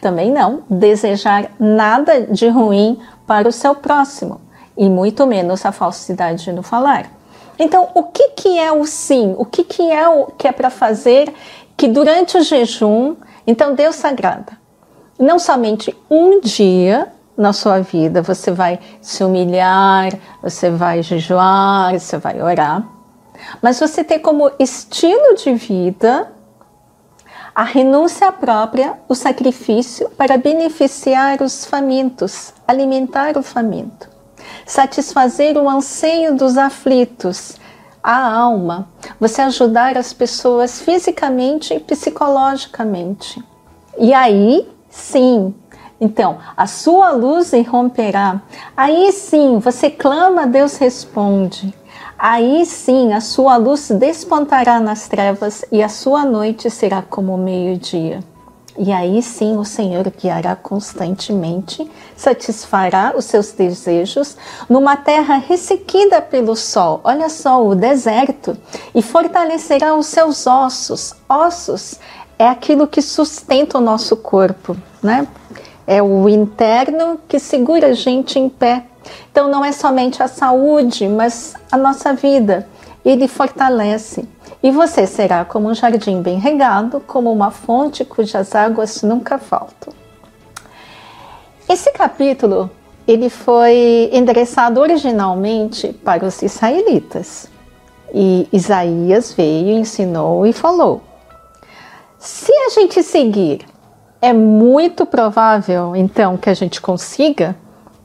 Também 0.00 0.32
não 0.32 0.64
desejar 0.68 1.50
nada 1.58 2.22
de 2.22 2.48
ruim 2.48 2.98
para 3.26 3.48
o 3.48 3.52
seu 3.52 3.74
próximo 3.74 4.40
e 4.76 4.88
muito 4.88 5.26
menos 5.26 5.64
a 5.64 5.72
falsidade 5.72 6.50
no 6.52 6.62
falar. 6.62 7.10
Então, 7.58 7.88
o 7.94 8.04
que, 8.04 8.30
que 8.30 8.58
é 8.58 8.72
o 8.72 8.84
sim? 8.86 9.34
O 9.38 9.44
que, 9.44 9.62
que 9.64 9.90
é 9.90 10.08
o 10.08 10.26
que 10.26 10.48
é 10.48 10.52
para 10.52 10.70
fazer 10.70 11.32
que 11.76 11.88
durante 11.88 12.36
o 12.36 12.42
jejum, 12.42 13.16
então 13.46 13.74
Deus 13.74 13.96
sagrada, 13.96 14.58
não 15.18 15.38
somente 15.38 15.96
um 16.10 16.40
dia 16.40 17.12
na 17.36 17.52
sua 17.52 17.80
vida 17.80 18.20
você 18.22 18.50
vai 18.50 18.78
se 19.00 19.24
humilhar, 19.24 20.12
você 20.42 20.70
vai 20.70 21.02
jejuar, 21.02 21.98
você 21.98 22.18
vai 22.18 22.42
orar, 22.42 22.86
mas 23.60 23.80
você 23.80 24.04
ter 24.04 24.18
como 24.18 24.50
estilo 24.58 25.34
de 25.34 25.54
vida 25.54 26.30
a 27.54 27.64
renúncia 27.64 28.32
própria, 28.32 28.94
o 29.08 29.14
sacrifício 29.14 30.08
para 30.10 30.38
beneficiar 30.38 31.42
os 31.42 31.66
famintos, 31.66 32.54
alimentar 32.66 33.36
o 33.36 33.42
faminto 33.42 34.11
satisfazer 34.66 35.56
o 35.56 35.68
anseio 35.68 36.36
dos 36.36 36.56
aflitos, 36.56 37.56
a 38.02 38.32
alma, 38.32 38.88
você 39.20 39.42
ajudar 39.42 39.96
as 39.96 40.12
pessoas 40.12 40.80
fisicamente 40.80 41.74
e 41.74 41.80
psicologicamente. 41.80 43.42
E 43.98 44.12
aí, 44.12 44.68
sim, 44.90 45.54
então, 46.00 46.38
a 46.56 46.66
sua 46.66 47.10
luz 47.12 47.52
irromperá. 47.52 48.42
Aí 48.76 49.12
sim, 49.12 49.60
você 49.60 49.88
clama, 49.88 50.48
Deus 50.48 50.76
responde. 50.76 51.72
Aí 52.18 52.66
sim, 52.66 53.12
a 53.12 53.20
sua 53.20 53.56
luz 53.56 53.88
despontará 53.88 54.80
nas 54.80 55.06
trevas 55.06 55.64
e 55.70 55.80
a 55.80 55.88
sua 55.88 56.24
noite 56.24 56.68
será 56.70 57.02
como 57.02 57.34
o 57.34 57.38
meio-dia. 57.38 58.18
E 58.78 58.90
aí 58.90 59.22
sim 59.22 59.58
o 59.58 59.64
Senhor 59.64 60.10
guiará 60.18 60.56
constantemente, 60.56 61.90
satisfará 62.16 63.12
os 63.14 63.26
seus 63.26 63.52
desejos 63.52 64.36
numa 64.68 64.96
terra 64.96 65.36
ressequida 65.36 66.22
pelo 66.22 66.56
sol. 66.56 67.00
Olha 67.04 67.28
só, 67.28 67.64
o 67.64 67.74
deserto. 67.74 68.56
E 68.94 69.02
fortalecerá 69.02 69.94
os 69.94 70.06
seus 70.06 70.46
ossos. 70.46 71.14
Ossos 71.28 72.00
é 72.38 72.48
aquilo 72.48 72.86
que 72.86 73.02
sustenta 73.02 73.76
o 73.76 73.80
nosso 73.80 74.16
corpo, 74.16 74.76
né? 75.02 75.28
É 75.86 76.02
o 76.02 76.28
interno 76.28 77.20
que 77.28 77.38
segura 77.38 77.88
a 77.88 77.92
gente 77.92 78.38
em 78.38 78.48
pé. 78.48 78.86
Então 79.30 79.50
não 79.50 79.64
é 79.64 79.72
somente 79.72 80.22
a 80.22 80.28
saúde, 80.28 81.08
mas 81.08 81.54
a 81.70 81.76
nossa 81.76 82.14
vida. 82.14 82.66
Ele 83.04 83.26
fortalece 83.26 84.28
e 84.62 84.70
você 84.70 85.06
será 85.06 85.44
como 85.44 85.68
um 85.68 85.74
jardim 85.74 86.22
bem 86.22 86.38
regado, 86.38 87.00
como 87.00 87.32
uma 87.32 87.50
fonte 87.50 88.04
cujas 88.04 88.54
águas 88.54 89.02
nunca 89.02 89.38
faltam. 89.38 89.92
Esse 91.68 91.90
capítulo 91.92 92.70
ele 93.06 93.28
foi 93.28 94.10
endereçado 94.12 94.80
originalmente 94.80 95.92
para 95.92 96.24
os 96.24 96.40
israelitas. 96.42 97.50
E 98.14 98.46
Isaías 98.52 99.32
veio, 99.32 99.78
ensinou 99.78 100.46
e 100.46 100.52
falou: 100.52 101.02
Se 102.18 102.52
a 102.52 102.68
gente 102.70 103.02
seguir, 103.02 103.66
é 104.20 104.32
muito 104.32 105.04
provável 105.06 105.96
então 105.96 106.36
que 106.36 106.50
a 106.50 106.54
gente 106.54 106.80
consiga, 106.80 107.56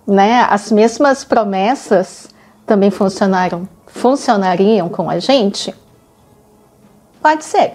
né? 0.07 0.47
As 0.49 0.71
mesmas 0.71 1.23
promessas 1.23 2.29
também 2.65 2.89
funcionaram, 2.89 3.67
funcionariam 3.88 4.89
com 4.89 5.10
a 5.10 5.20
gente. 5.20 5.74
Pode 7.22 7.44
ser, 7.44 7.74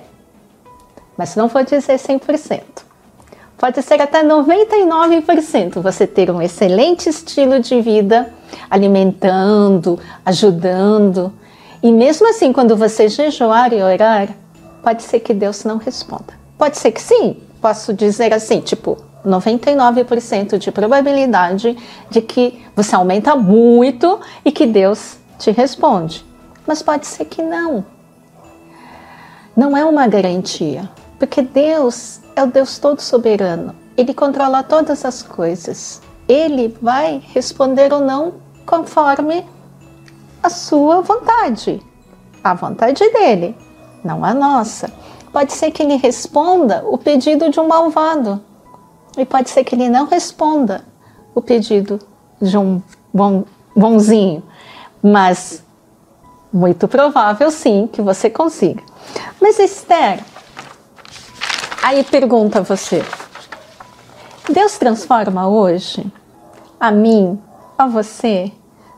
mas 1.16 1.36
não 1.36 1.48
vou 1.48 1.64
dizer 1.64 1.98
100%. 1.98 2.62
Pode 3.58 3.80
ser 3.80 4.00
até 4.00 4.24
99% 4.24 5.80
você 5.80 6.04
ter 6.04 6.30
um 6.30 6.42
excelente 6.42 7.08
estilo 7.08 7.60
de 7.60 7.80
vida, 7.80 8.32
alimentando, 8.68 10.00
ajudando. 10.24 11.32
E 11.80 11.92
mesmo 11.92 12.28
assim, 12.28 12.52
quando 12.52 12.76
você 12.76 13.08
jejuar 13.08 13.72
e 13.72 13.80
orar, 13.80 14.30
pode 14.82 15.04
ser 15.04 15.20
que 15.20 15.32
Deus 15.32 15.62
não 15.64 15.76
responda. 15.76 16.34
Pode 16.58 16.76
ser 16.76 16.90
que 16.90 17.00
sim, 17.00 17.36
posso 17.60 17.94
dizer 17.94 18.34
assim, 18.34 18.60
tipo, 18.60 18.98
99% 19.24 20.58
de 20.58 20.72
probabilidade 20.72 21.76
de 22.10 22.20
que 22.20 22.60
você 22.74 22.96
aumenta 22.96 23.36
muito 23.36 24.20
e 24.44 24.50
que 24.50 24.66
Deus 24.66 25.18
te 25.42 25.50
responde. 25.50 26.24
Mas 26.66 26.82
pode 26.82 27.06
ser 27.06 27.24
que 27.26 27.42
não 27.42 27.84
não 29.54 29.76
é 29.76 29.84
uma 29.84 30.06
garantia, 30.06 30.88
porque 31.18 31.42
Deus 31.42 32.20
é 32.34 32.42
o 32.42 32.46
Deus 32.46 32.78
todo 32.78 33.00
soberano. 33.00 33.74
Ele 33.96 34.14
controla 34.14 34.62
todas 34.62 35.04
as 35.04 35.22
coisas. 35.22 36.00
Ele 36.26 36.74
vai 36.80 37.22
responder 37.34 37.92
ou 37.92 38.00
não 38.00 38.34
conforme 38.64 39.46
a 40.42 40.48
sua 40.48 41.02
vontade, 41.02 41.82
a 42.42 42.54
vontade 42.54 43.06
dele, 43.12 43.54
não 44.02 44.24
a 44.24 44.32
nossa. 44.32 44.90
Pode 45.30 45.52
ser 45.52 45.70
que 45.70 45.82
ele 45.82 45.96
responda 45.96 46.82
o 46.86 46.96
pedido 46.96 47.50
de 47.50 47.60
um 47.60 47.68
malvado, 47.68 48.40
e 49.18 49.26
pode 49.26 49.50
ser 49.50 49.64
que 49.64 49.74
ele 49.74 49.90
não 49.90 50.06
responda 50.06 50.82
o 51.34 51.42
pedido 51.42 51.98
de 52.40 52.56
um 52.56 52.82
bom, 53.12 53.44
bonzinho, 53.76 54.42
mas 55.02 55.62
muito 56.52 56.86
provável 56.86 57.50
sim 57.50 57.88
que 57.90 58.00
você 58.00 58.30
consiga. 58.30 58.82
Mas 59.40 59.58
Esther, 59.58 60.20
aí 61.82 62.04
pergunta 62.04 62.60
você: 62.60 63.04
Deus 64.48 64.78
transforma 64.78 65.48
hoje 65.48 66.06
a 66.78 66.90
mim, 66.90 67.40
a 67.76 67.86
você? 67.86 68.52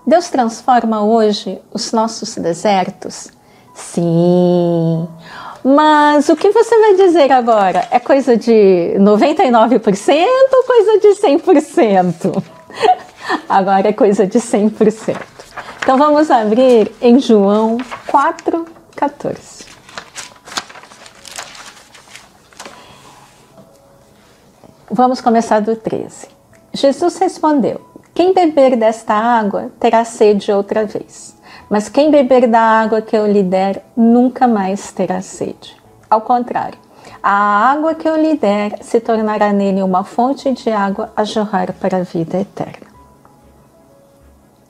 Deus 0.07 0.29
transforma 0.29 1.03
hoje 1.03 1.61
os 1.73 1.93
nossos 1.93 2.35
desertos? 2.37 3.31
Sim. 3.75 5.09
Mas 5.65 6.29
o 6.29 6.37
que 6.37 6.51
você 6.51 6.79
vai 6.79 6.95
dizer 6.95 7.33
agora? 7.33 7.89
É 7.91 7.99
coisa 7.99 8.37
de 8.37 8.95
99% 8.99 10.27
ou 10.53 10.63
coisa 10.65 10.99
de 10.99 11.09
100%? 11.09 12.43
Agora 13.49 13.89
é 13.89 13.93
coisa 13.93 14.27
de 14.27 14.39
100%. 14.39 15.17
Então 15.85 15.99
vamos 15.99 16.31
abrir 16.31 16.91
em 16.99 17.21
João 17.21 17.77
4, 18.07 18.65
14. 18.97 19.67
Vamos 24.91 25.21
começar 25.21 25.61
do 25.61 25.77
13. 25.77 26.29
Jesus 26.73 27.19
respondeu: 27.19 27.83
Quem 28.15 28.33
beber 28.33 28.79
desta 28.79 29.13
água 29.13 29.71
terá 29.79 30.07
sede 30.07 30.51
outra 30.51 30.87
vez, 30.87 31.37
mas 31.69 31.91
quem 31.91 32.11
beber 32.11 32.49
da 32.49 32.63
água 32.63 33.03
que 33.03 33.15
eu 33.15 33.31
lhe 33.31 33.43
der 33.43 33.85
nunca 33.95 34.49
mais 34.49 34.91
terá 34.91 35.21
sede. 35.21 35.77
Ao 36.09 36.23
contrário, 36.23 36.79
a 37.23 37.71
água 37.71 37.95
que 37.95 38.09
eu 38.09 38.17
lhe 38.17 38.39
der 38.39 38.79
se 38.83 39.01
tornará 39.01 39.53
nele 39.53 39.83
uma 39.83 40.03
fonte 40.03 40.51
de 40.51 40.71
água 40.71 41.13
a 41.15 41.25
jorrar 41.25 41.75
para 41.75 41.99
a 41.99 42.03
vida 42.03 42.41
eterna. 42.41 42.84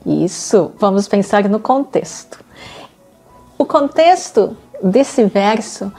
Isso, 0.04 0.72
vamos 0.78 1.08
pensar 1.08 1.48
no 1.48 1.58
contexto. 1.58 2.38
O 3.56 3.64
contexto 3.64 4.56
desse 4.82 5.24
verso 5.24 5.90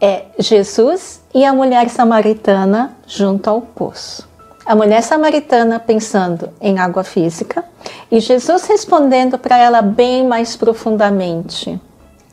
é 0.00 0.26
Jesus 0.38 1.22
e 1.34 1.44
a 1.44 1.52
mulher 1.52 1.88
samaritana 1.88 2.96
junto 3.06 3.48
ao 3.48 3.62
poço. 3.62 4.28
A 4.66 4.74
mulher 4.74 5.02
samaritana 5.02 5.78
pensando 5.78 6.50
em 6.60 6.78
água 6.78 7.04
física 7.04 7.64
e 8.10 8.20
Jesus 8.20 8.64
respondendo 8.64 9.38
para 9.38 9.56
ela 9.56 9.80
bem 9.80 10.26
mais 10.26 10.56
profundamente: 10.56 11.80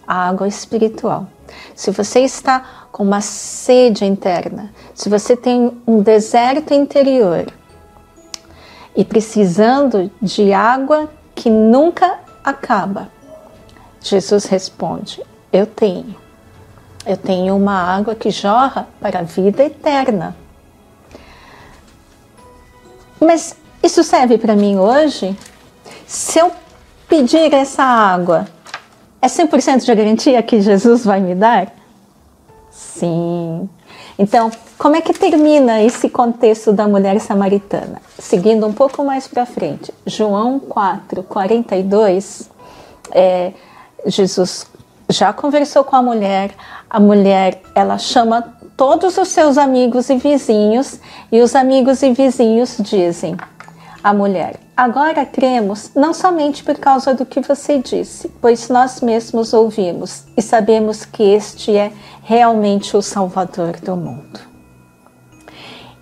a 0.07 0.27
água 0.27 0.47
espiritual. 0.47 1.27
Se 1.75 1.91
você 1.91 2.21
está 2.21 2.85
com 2.91 3.03
uma 3.03 3.21
sede 3.21 4.03
interna, 4.03 4.71
se 4.93 5.07
você 5.07 5.37
tem 5.37 5.71
um 5.87 6.01
deserto 6.01 6.73
interior 6.73 7.45
e 8.95 9.03
precisando 9.03 10.11
de 10.21 10.53
água 10.53 11.09
que 11.35 11.49
nunca 11.49 12.19
acaba, 12.43 13.09
Jesus 14.01 14.45
responde: 14.45 15.21
Eu 15.51 15.65
tenho. 15.65 16.15
Eu 17.05 17.17
tenho 17.17 17.55
uma 17.55 17.81
água 17.81 18.15
que 18.15 18.29
jorra 18.31 18.87
para 19.01 19.19
a 19.19 19.23
vida 19.23 19.63
eterna. 19.63 20.35
Mas 23.19 23.55
isso 23.81 24.03
serve 24.03 24.37
para 24.37 24.55
mim 24.55 24.77
hoje? 24.77 25.37
Se 26.07 26.39
eu 26.39 26.51
pedir 27.07 27.53
essa 27.53 27.83
água, 27.83 28.47
é 29.21 29.27
100% 29.27 29.83
de 29.83 29.95
garantia 29.95 30.41
que 30.43 30.61
Jesus 30.61 31.05
vai 31.05 31.19
me 31.19 31.35
dar? 31.35 31.73
Sim. 32.69 33.69
Então, 34.17 34.51
como 34.77 34.95
é 34.95 35.01
que 35.01 35.13
termina 35.13 35.81
esse 35.81 36.09
contexto 36.09 36.71
da 36.71 36.87
mulher 36.87 37.19
samaritana? 37.19 38.01
Seguindo 38.19 38.65
um 38.67 38.73
pouco 38.73 39.03
mais 39.03 39.27
para 39.27 39.45
frente, 39.45 39.93
João 40.05 40.59
4, 40.59 41.23
42, 41.23 42.49
é, 43.11 43.53
Jesus 44.05 44.67
já 45.09 45.33
conversou 45.33 45.83
com 45.83 45.95
a 45.95 46.01
mulher, 46.01 46.51
a 46.89 46.99
mulher 46.99 47.61
ela 47.75 47.97
chama 47.97 48.55
todos 48.77 49.17
os 49.17 49.29
seus 49.29 49.57
amigos 49.57 50.09
e 50.09 50.17
vizinhos, 50.17 50.99
e 51.31 51.41
os 51.41 51.55
amigos 51.55 52.01
e 52.03 52.11
vizinhos 52.13 52.77
dizem: 52.79 53.35
a 54.03 54.13
mulher, 54.13 54.59
agora 54.75 55.25
cremos 55.25 55.91
não 55.95 56.13
somente 56.13 56.61
por 56.61 56.75
causa 56.75 57.13
do 57.13 57.25
que 57.25 57.39
você 57.39 57.79
disse, 57.79 58.27
pois 58.41 58.67
nós 58.67 58.99
mesmos 58.99 59.53
ouvimos 59.53 60.25
e 60.35 60.41
sabemos 60.41 61.05
que 61.05 61.23
este 61.23 61.75
é 61.77 61.93
realmente 62.21 62.97
o 62.97 63.01
Salvador 63.01 63.79
do 63.79 63.95
mundo. 63.95 64.41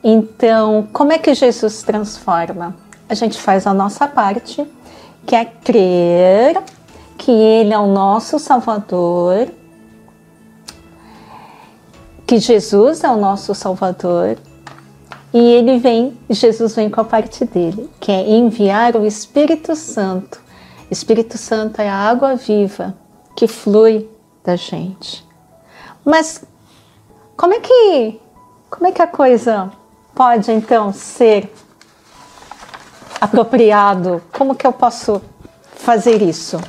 Então, 0.04 0.88
como 0.92 1.14
é 1.14 1.20
que 1.20 1.32
Jesus 1.36 1.84
transforma? 1.84 2.76
A 3.08 3.14
gente 3.14 3.40
faz 3.40 3.68
a 3.68 3.74
nossa 3.74 4.08
parte, 4.08 4.66
que 5.28 5.36
é 5.36 5.46
crer 5.46 6.60
que 7.20 7.30
Ele 7.30 7.72
é 7.72 7.78
o 7.78 7.86
nosso 7.86 8.40
Salvador, 8.40 9.48
que 12.26 12.40
Jesus 12.40 13.04
é 13.04 13.10
o 13.12 13.18
nosso 13.18 13.54
Salvador 13.54 14.40
e 15.34 15.40
ele 15.40 15.78
vem, 15.78 16.18
Jesus 16.30 16.76
vem 16.76 16.90
com 16.90 17.00
a 17.00 17.06
parte 17.06 17.46
dele, 17.46 17.90
que 18.00 18.12
é 18.12 18.30
enviar 18.30 18.96
o 18.96 19.06
Espírito 19.06 19.76
Santo. 19.76 20.42
Espírito 20.90 21.38
Santo 21.38 21.82
é 21.82 21.88
a 21.88 21.96
água 21.96 22.36
viva 22.36 22.94
que 23.36 23.48
flui 23.48 24.10
da 24.44 24.58
gente. 24.58 25.26
Mas 26.04 26.44
como 27.38 27.54
é 27.54 27.60
que 27.60 28.20
como 28.70 28.88
é 28.88 28.92
que 28.92 29.02
a 29.02 29.08
coisa 29.08 29.72
pode 30.14 30.52
então 30.52 30.92
ser 30.92 31.54
apropriado? 33.20 34.22
Como 34.32 34.56
que 34.56 34.66
eu 34.66 34.74
posso 34.74 35.22
fazer 35.76 36.22
isso? 36.22 36.60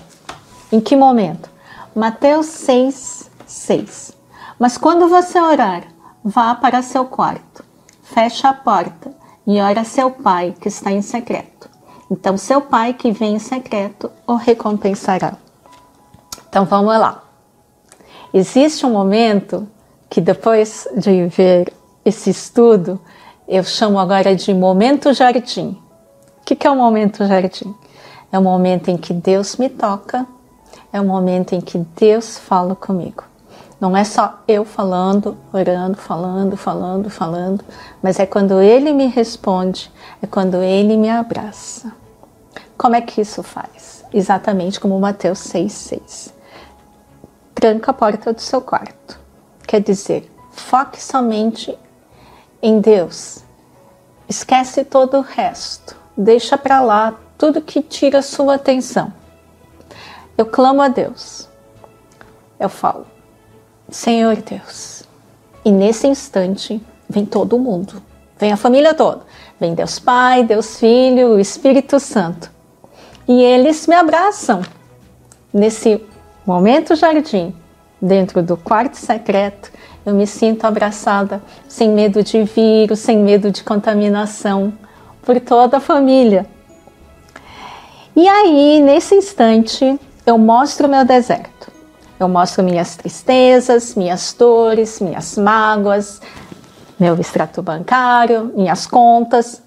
Em 0.70 0.80
que 0.80 0.96
momento? 0.96 1.50
Mateus 1.94 2.46
6, 2.46 3.30
6. 3.46 4.12
Mas 4.58 4.78
quando 4.78 5.08
você 5.08 5.40
orar, 5.40 5.84
vá 6.24 6.54
para 6.54 6.82
seu 6.82 7.04
quarto, 7.04 7.64
feche 8.12 8.46
a 8.46 8.52
porta 8.52 9.12
e 9.46 9.60
ora 9.60 9.84
seu 9.84 10.10
pai 10.10 10.54
que 10.60 10.68
está 10.68 10.92
em 10.92 11.02
secreto. 11.02 11.68
Então, 12.10 12.36
seu 12.36 12.60
pai 12.60 12.92
que 12.92 13.10
vem 13.10 13.34
em 13.34 13.38
secreto 13.38 14.10
o 14.26 14.34
recompensará. 14.34 15.34
Então, 16.48 16.64
vamos 16.64 16.98
lá. 16.98 17.22
Existe 18.32 18.84
um 18.84 18.92
momento 18.92 19.66
que 20.08 20.20
depois 20.20 20.86
de 20.96 21.26
ver 21.26 21.72
esse 22.04 22.30
estudo, 22.30 23.00
eu 23.48 23.64
chamo 23.64 23.98
agora 23.98 24.36
de 24.36 24.52
momento 24.52 25.12
jardim. 25.12 25.78
O 26.40 26.44
que 26.44 26.66
é 26.66 26.70
o 26.70 26.76
momento 26.76 27.26
jardim? 27.26 27.74
É 28.30 28.38
o 28.38 28.42
momento 28.42 28.88
em 28.88 28.96
que 28.96 29.12
Deus 29.12 29.56
me 29.56 29.68
toca 29.68 30.26
é 30.92 31.00
o 31.00 31.04
momento 31.04 31.54
em 31.54 31.60
que 31.60 31.78
Deus 31.78 32.36
fala 32.38 32.76
comigo. 32.76 33.24
Não 33.82 33.96
é 33.96 34.04
só 34.04 34.38
eu 34.46 34.64
falando, 34.64 35.36
orando, 35.52 35.96
falando, 35.96 36.56
falando, 36.56 37.10
falando, 37.10 37.64
mas 38.00 38.20
é 38.20 38.24
quando 38.24 38.62
Ele 38.62 38.92
me 38.92 39.06
responde, 39.06 39.92
é 40.22 40.26
quando 40.26 40.62
Ele 40.62 40.96
me 40.96 41.10
abraça. 41.10 41.92
Como 42.78 42.94
é 42.94 43.00
que 43.00 43.20
isso 43.20 43.42
faz? 43.42 44.04
Exatamente 44.14 44.78
como 44.78 45.00
Mateus 45.00 45.40
6,6. 45.40 46.32
Tranca 47.52 47.90
a 47.90 47.94
porta 47.94 48.32
do 48.32 48.40
seu 48.40 48.60
quarto. 48.60 49.18
Quer 49.66 49.80
dizer, 49.80 50.32
foque 50.52 51.02
somente 51.02 51.76
em 52.62 52.80
Deus. 52.80 53.42
Esquece 54.28 54.84
todo 54.84 55.18
o 55.18 55.22
resto. 55.22 55.96
Deixa 56.16 56.56
para 56.56 56.80
lá 56.80 57.14
tudo 57.36 57.60
que 57.60 57.82
tira 57.82 58.22
sua 58.22 58.54
atenção 58.54 59.12
eu 60.36 60.46
clamo 60.46 60.82
a 60.82 60.88
Deus. 60.88 61.48
Eu 62.58 62.68
falo, 62.68 63.06
Senhor 63.92 64.36
Deus. 64.36 65.04
E 65.64 65.70
nesse 65.70 66.08
instante 66.08 66.80
vem 67.08 67.26
todo 67.26 67.58
mundo, 67.58 68.02
vem 68.38 68.50
a 68.50 68.56
família 68.56 68.94
toda, 68.94 69.20
vem 69.60 69.74
Deus 69.74 69.98
Pai, 69.98 70.42
Deus 70.42 70.78
Filho, 70.78 71.34
o 71.34 71.38
Espírito 71.38 72.00
Santo. 72.00 72.50
E 73.28 73.42
eles 73.42 73.86
me 73.86 73.94
abraçam 73.94 74.62
nesse 75.52 76.02
momento 76.44 76.96
jardim, 76.96 77.54
dentro 78.00 78.42
do 78.42 78.56
quarto 78.56 78.96
secreto. 78.96 79.70
Eu 80.04 80.14
me 80.14 80.26
sinto 80.26 80.64
abraçada, 80.64 81.40
sem 81.68 81.88
medo 81.90 82.24
de 82.24 82.42
vírus, 82.42 82.98
sem 82.98 83.18
medo 83.18 83.50
de 83.52 83.62
contaminação, 83.62 84.72
por 85.20 85.38
toda 85.38 85.76
a 85.76 85.80
família. 85.80 86.46
E 88.16 88.26
aí, 88.26 88.80
nesse 88.80 89.14
instante, 89.14 89.98
eu 90.26 90.36
mostro 90.36 90.88
meu 90.88 91.04
deserto. 91.04 91.51
Eu 92.22 92.28
mostro 92.28 92.62
minhas 92.62 92.94
tristezas, 92.94 93.96
minhas 93.96 94.32
dores, 94.32 95.00
minhas 95.00 95.36
mágoas, 95.36 96.20
meu 96.96 97.16
extrato 97.16 97.60
bancário, 97.60 98.52
minhas 98.54 98.86
contas, 98.86 99.60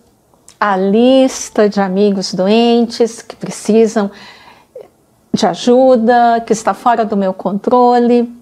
a 0.57 0.77
lista 0.77 1.67
de 1.67 1.81
amigos 1.81 2.33
doentes 2.33 3.21
que 3.21 3.35
precisam 3.35 4.09
de 5.33 5.45
ajuda, 5.45 6.41
que 6.47 6.53
está 6.53 6.73
fora 6.73 7.03
do 7.03 7.17
meu 7.17 7.33
controle. 7.33 8.33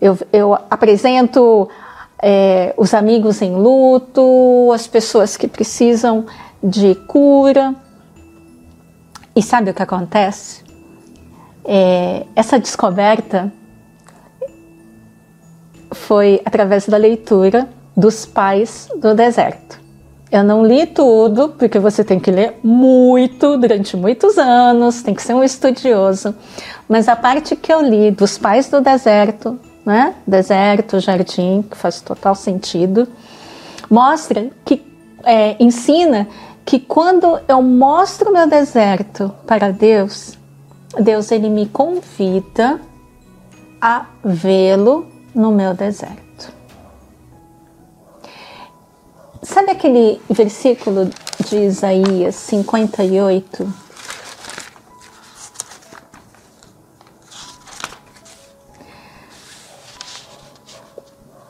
Eu, 0.00 0.18
eu 0.32 0.54
apresento 0.68 1.68
é, 2.20 2.74
os 2.76 2.92
amigos 2.92 3.40
em 3.40 3.54
luto, 3.54 4.72
as 4.74 4.88
pessoas 4.88 5.36
que 5.36 5.46
precisam 5.46 6.26
de 6.60 6.96
cura. 7.06 7.72
E 9.36 9.40
sabe 9.40 9.70
o 9.70 9.74
que 9.74 9.82
acontece? 9.84 10.65
É, 11.66 12.24
essa 12.36 12.58
descoberta 12.58 13.52
foi 15.90 16.40
através 16.44 16.88
da 16.88 16.96
leitura 16.96 17.68
dos 17.96 18.24
pais 18.24 18.88
do 18.96 19.14
deserto. 19.14 19.80
Eu 20.30 20.42
não 20.42 20.64
li 20.64 20.86
tudo, 20.86 21.50
porque 21.50 21.78
você 21.78 22.02
tem 22.04 22.18
que 22.18 22.30
ler 22.30 22.58
muito 22.62 23.56
durante 23.56 23.96
muitos 23.96 24.36
anos, 24.38 25.02
tem 25.02 25.14
que 25.14 25.22
ser 25.22 25.34
um 25.34 25.42
estudioso. 25.42 26.34
Mas 26.88 27.08
a 27.08 27.16
parte 27.16 27.54
que 27.56 27.72
eu 27.72 27.80
li 27.80 28.10
dos 28.10 28.36
pais 28.36 28.68
do 28.68 28.80
deserto, 28.80 29.58
né? 29.84 30.14
Deserto, 30.26 30.98
jardim, 30.98 31.62
que 31.62 31.76
faz 31.76 32.00
total 32.00 32.34
sentido, 32.34 33.08
mostra 33.88 34.50
que 34.64 34.84
é, 35.24 35.56
ensina 35.60 36.28
que 36.64 36.80
quando 36.80 37.38
eu 37.46 37.62
mostro 37.62 38.32
meu 38.32 38.48
deserto 38.48 39.32
para 39.46 39.70
Deus, 39.70 40.36
Deus 41.00 41.30
ele 41.30 41.48
me 41.48 41.66
convida 41.66 42.80
a 43.80 44.06
vê-lo 44.24 45.06
no 45.34 45.52
meu 45.52 45.74
deserto. 45.74 46.52
Sabe 49.42 49.70
aquele 49.70 50.20
versículo 50.28 51.08
de 51.48 51.56
Isaías 51.56 52.34
58? 52.34 53.72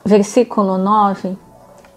Versículo 0.05 0.77
9. 0.77 1.37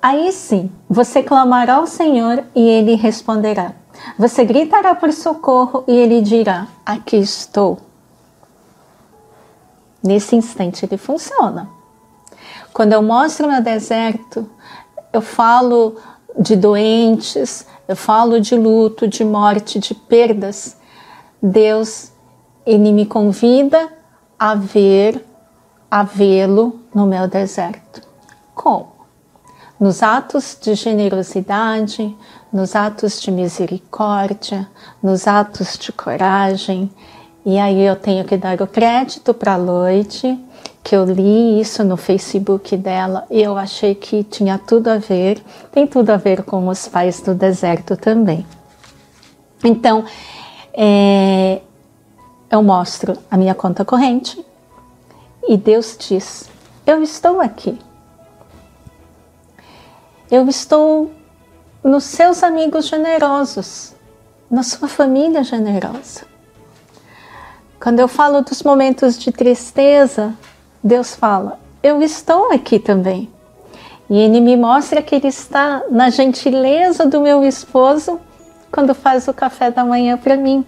Aí 0.02 0.32
sim, 0.32 0.70
você 0.88 1.22
clamará 1.22 1.74
ao 1.76 1.86
Senhor 1.86 2.42
e 2.54 2.60
ele 2.66 2.94
responderá. 2.94 3.74
Você 4.18 4.44
gritará 4.44 4.94
por 4.94 5.12
socorro 5.12 5.84
e 5.86 5.96
ele 5.96 6.20
dirá: 6.20 6.66
Aqui 6.84 7.16
estou. 7.16 7.78
Nesse 10.02 10.36
instante 10.36 10.84
ele 10.84 10.96
funciona. 10.96 11.68
Quando 12.72 12.92
eu 12.92 13.02
mostro 13.02 13.48
meu 13.48 13.62
deserto, 13.62 14.48
eu 15.12 15.20
falo 15.20 15.96
de 16.38 16.56
doentes, 16.56 17.66
eu 17.86 17.96
falo 17.96 18.40
de 18.40 18.56
luto, 18.56 19.08
de 19.08 19.24
morte, 19.24 19.78
de 19.78 19.94
perdas. 19.94 20.76
Deus, 21.42 22.12
ele 22.64 22.92
me 22.92 23.04
convida 23.04 23.92
a 24.38 24.54
ver, 24.54 25.26
a 25.90 26.02
vê-lo 26.02 26.80
no 26.94 27.06
meu 27.06 27.26
deserto. 27.26 28.00
Como? 28.54 28.89
Nos 29.80 30.02
atos 30.02 30.58
de 30.60 30.74
generosidade, 30.74 32.14
nos 32.52 32.76
atos 32.76 33.18
de 33.18 33.30
misericórdia, 33.30 34.68
nos 35.02 35.26
atos 35.26 35.78
de 35.78 35.90
coragem. 35.90 36.90
E 37.46 37.58
aí 37.58 37.80
eu 37.80 37.96
tenho 37.96 38.26
que 38.26 38.36
dar 38.36 38.60
o 38.60 38.66
crédito 38.66 39.32
para 39.32 39.54
a 39.54 39.56
Loide, 39.56 40.38
que 40.84 40.94
eu 40.94 41.06
li 41.06 41.58
isso 41.58 41.82
no 41.82 41.96
Facebook 41.96 42.76
dela 42.76 43.24
e 43.30 43.40
eu 43.40 43.56
achei 43.56 43.94
que 43.94 44.22
tinha 44.22 44.58
tudo 44.58 44.88
a 44.88 44.98
ver, 44.98 45.42
tem 45.72 45.86
tudo 45.86 46.10
a 46.10 46.18
ver 46.18 46.42
com 46.42 46.68
os 46.68 46.86
pais 46.86 47.22
do 47.22 47.34
deserto 47.34 47.96
também. 47.96 48.44
Então, 49.64 50.04
é, 50.74 51.62
eu 52.50 52.62
mostro 52.62 53.16
a 53.30 53.36
minha 53.38 53.54
conta 53.54 53.82
corrente 53.82 54.44
e 55.48 55.56
Deus 55.56 55.96
diz: 55.98 56.50
Eu 56.86 57.02
estou 57.02 57.40
aqui. 57.40 57.78
Eu 60.30 60.48
estou 60.48 61.10
nos 61.82 62.04
seus 62.04 62.44
amigos 62.44 62.86
generosos, 62.86 63.96
na 64.48 64.62
sua 64.62 64.86
família 64.86 65.42
generosa. 65.42 66.24
Quando 67.82 67.98
eu 67.98 68.06
falo 68.06 68.40
dos 68.40 68.62
momentos 68.62 69.18
de 69.18 69.32
tristeza, 69.32 70.32
Deus 70.84 71.16
fala: 71.16 71.58
Eu 71.82 72.00
estou 72.00 72.52
aqui 72.52 72.78
também. 72.78 73.28
E 74.08 74.20
ele 74.20 74.40
me 74.40 74.56
mostra 74.56 75.02
que 75.02 75.16
ele 75.16 75.26
está 75.26 75.82
na 75.90 76.10
gentileza 76.10 77.06
do 77.06 77.20
meu 77.20 77.42
esposo 77.42 78.20
quando 78.70 78.94
faz 78.94 79.26
o 79.26 79.34
café 79.34 79.68
da 79.68 79.84
manhã 79.84 80.16
para 80.16 80.36
mim. 80.36 80.64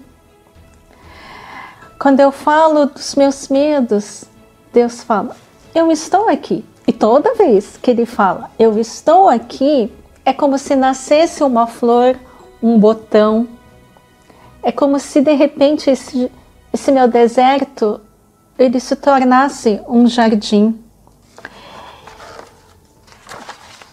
Quando 2.01 2.19
eu 2.19 2.33
falo 2.33 2.87
dos 2.87 3.15
meus 3.15 3.47
medos, 3.47 4.25
Deus 4.73 5.05
fala: 5.05 5.37
Eu 5.73 5.89
estou 5.93 6.29
aqui. 6.29 6.65
E 6.87 6.93
toda 6.93 7.35
vez 7.35 7.77
que 7.77 7.91
ele 7.91 8.07
fala: 8.07 8.51
Eu 8.59 8.79
estou 8.79 9.29
aqui, 9.29 9.93
é 10.25 10.33
como 10.33 10.59
se 10.59 10.75
nascesse 10.75 11.43
uma 11.43 11.67
flor, 11.67 12.17
um 12.63 12.79
botão. 12.79 13.49
É 14.63 14.71
como 14.71 14.99
se 14.99 15.21
de 15.21 15.33
repente 15.33 15.91
esse, 15.91 16.31
esse 16.73 16.93
meu 16.93 17.09
deserto 17.09 18.01
ele 18.59 18.79
se 18.79 18.95
tornasse 18.97 19.81
um 19.89 20.07
jardim. 20.07 20.79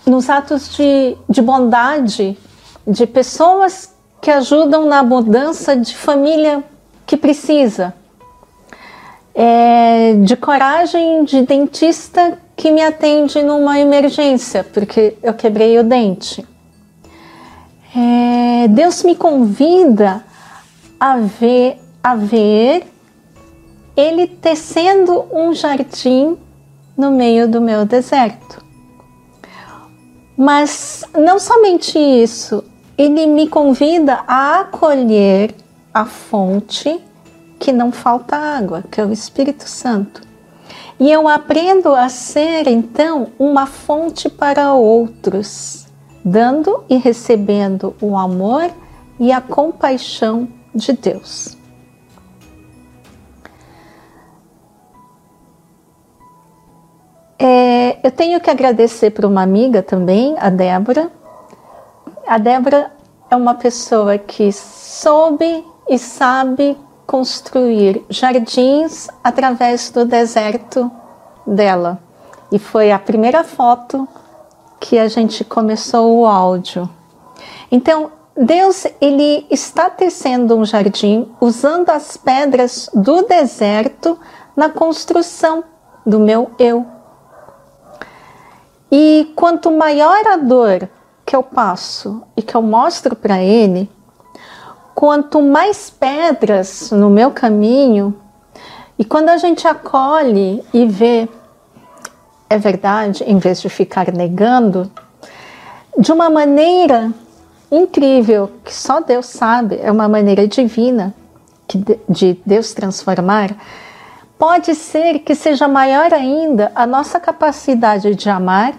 Nos 0.05 0.29
atos 0.29 0.75
de, 0.75 1.15
de 1.27 1.41
bondade, 1.41 2.37
de 2.85 3.05
pessoas 3.05 3.93
que 4.21 4.29
ajudam 4.29 4.85
na 4.85 5.01
mudança 5.01 5.75
de 5.75 5.95
família 5.95 6.63
que 7.05 7.15
precisa, 7.15 7.93
é, 9.33 10.13
de 10.15 10.35
coragem 10.35 11.23
de 11.23 11.41
dentista 11.43 12.37
que 12.59 12.71
me 12.71 12.81
atende 12.81 13.41
numa 13.41 13.79
emergência, 13.79 14.65
porque 14.65 15.15
eu 15.23 15.33
quebrei 15.33 15.79
o 15.79 15.83
dente. 15.83 16.45
É, 17.95 18.67
Deus 18.67 19.01
me 19.01 19.15
convida 19.15 20.21
a 20.99 21.19
ver, 21.19 21.79
a 22.03 22.15
ver 22.15 22.85
Ele 23.95 24.27
tecendo 24.27 25.25
um 25.31 25.53
jardim 25.53 26.37
no 26.97 27.11
meio 27.11 27.47
do 27.47 27.61
meu 27.61 27.85
deserto. 27.85 28.61
Mas 30.35 31.05
não 31.17 31.39
somente 31.39 31.97
isso, 31.97 32.61
Ele 32.97 33.25
me 33.25 33.47
convida 33.47 34.19
a 34.27 34.59
acolher 34.59 35.55
a 35.93 36.03
fonte 36.03 36.99
que 37.57 37.71
não 37.71 37.89
falta 37.89 38.35
água, 38.35 38.83
que 38.91 38.99
é 38.99 39.05
o 39.05 39.13
Espírito 39.13 39.63
Santo. 39.63 40.28
E 40.99 41.09
eu 41.09 41.29
aprendo 41.29 41.95
a 41.95 42.09
ser 42.09 42.67
então 42.67 43.29
uma 43.39 43.65
fonte 43.65 44.29
para 44.29 44.73
outros, 44.73 45.87
dando 46.25 46.83
e 46.89 46.97
recebendo 46.97 47.95
o 48.01 48.17
amor 48.17 48.69
e 49.17 49.31
a 49.31 49.39
compaixão 49.39 50.49
de 50.75 50.91
Deus. 50.91 51.57
É, 57.41 58.05
eu 58.05 58.11
tenho 58.11 58.41
que 58.41 58.49
agradecer 58.49 59.11
para 59.11 59.25
uma 59.25 59.41
amiga 59.41 59.81
também, 59.81 60.35
a 60.37 60.49
Débora. 60.49 61.09
A 62.27 62.37
Débora 62.37 62.91
é 63.31 63.35
uma 63.37 63.55
pessoa 63.55 64.17
que 64.17 64.51
soube 64.51 65.63
e 65.87 65.97
sabe 65.97 66.77
construir 67.09 68.05
jardins 68.07 69.07
através 69.23 69.89
do 69.89 70.05
deserto 70.05 70.91
dela. 71.43 71.97
E 72.51 72.59
foi 72.59 72.91
a 72.91 72.99
primeira 72.99 73.43
foto 73.43 74.07
que 74.79 74.95
a 74.95 75.07
gente 75.07 75.43
começou 75.43 76.19
o 76.19 76.27
áudio. 76.27 76.87
Então, 77.71 78.11
Deus 78.37 78.85
ele 79.01 79.47
está 79.49 79.89
tecendo 79.89 80.55
um 80.55 80.63
jardim 80.63 81.27
usando 81.41 81.89
as 81.89 82.15
pedras 82.15 82.87
do 82.93 83.23
deserto 83.23 84.15
na 84.55 84.69
construção 84.69 85.63
do 86.05 86.19
meu 86.19 86.51
eu. 86.59 86.85
E 88.91 89.33
quanto 89.35 89.71
maior 89.71 90.27
a 90.27 90.35
dor 90.35 90.87
que 91.25 91.35
eu 91.35 91.41
passo 91.41 92.21
e 92.37 92.43
que 92.43 92.53
eu 92.53 92.61
mostro 92.61 93.15
para 93.15 93.41
ele, 93.41 93.89
quanto 94.93 95.41
mais 95.41 95.89
pedras 95.89 96.91
no 96.91 97.09
meu 97.09 97.31
caminho, 97.31 98.15
e 98.97 99.05
quando 99.05 99.29
a 99.29 99.37
gente 99.37 99.67
acolhe 99.67 100.63
e 100.73 100.85
vê, 100.85 101.29
é 102.49 102.57
verdade, 102.57 103.23
em 103.25 103.37
vez 103.37 103.61
de 103.61 103.69
ficar 103.69 104.11
negando, 104.11 104.91
de 105.97 106.11
uma 106.11 106.29
maneira 106.29 107.11
incrível, 107.71 108.51
que 108.63 108.73
só 108.73 108.99
Deus 108.99 109.27
sabe, 109.27 109.79
é 109.81 109.91
uma 109.91 110.07
maneira 110.07 110.47
divina 110.47 111.13
de 112.09 112.41
Deus 112.45 112.73
transformar, 112.73 113.55
pode 114.37 114.73
ser 114.73 115.19
que 115.19 115.35
seja 115.35 115.67
maior 115.67 116.13
ainda 116.13 116.71
a 116.73 116.87
nossa 116.87 117.19
capacidade 117.19 118.15
de 118.15 118.29
amar, 118.29 118.73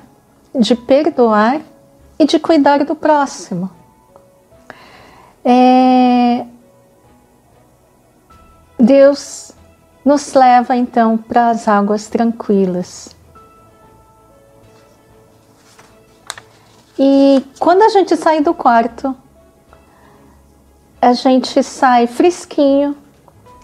de 0.55 0.75
perdoar 0.75 1.61
e 2.18 2.25
de 2.27 2.38
cuidar 2.38 2.85
do 2.85 2.94
próximo. 2.94 3.70
É... 5.44 6.46
Deus 8.79 9.53
nos 10.05 10.33
leva 10.35 10.76
então 10.76 11.16
para 11.16 11.50
as 11.50 11.68
águas 11.68 12.09
tranquilas. 12.09 13.14
E 16.98 17.42
quando 17.59 17.83
a 17.83 17.88
gente 17.88 18.16
sai 18.16 18.40
do 18.40 18.53
quarto, 18.53 19.16
a 21.00 21.14
gente 21.14 21.62
sai 21.62 22.07
fresquinho, 22.07 22.94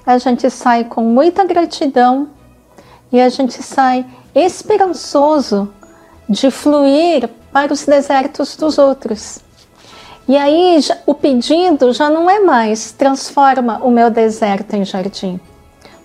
a 0.06 0.16
gente 0.16 0.48
sai 0.48 0.84
com 0.84 1.02
muita 1.02 1.44
gratidão 1.44 2.30
e 3.12 3.20
a 3.20 3.28
gente 3.28 3.62
sai 3.62 4.06
esperançoso 4.34 5.72
de 6.28 6.50
fluir 6.50 7.28
para 7.52 7.72
os 7.72 7.84
desertos 7.84 8.56
dos 8.56 8.78
outros. 8.78 9.40
E 10.28 10.36
aí 10.36 10.80
o 11.06 11.14
pedido 11.14 11.92
já 11.92 12.10
não 12.10 12.28
é 12.28 12.40
mais 12.40 12.90
transforma 12.90 13.78
o 13.78 13.90
meu 13.90 14.10
deserto 14.10 14.74
em 14.74 14.84
jardim, 14.84 15.38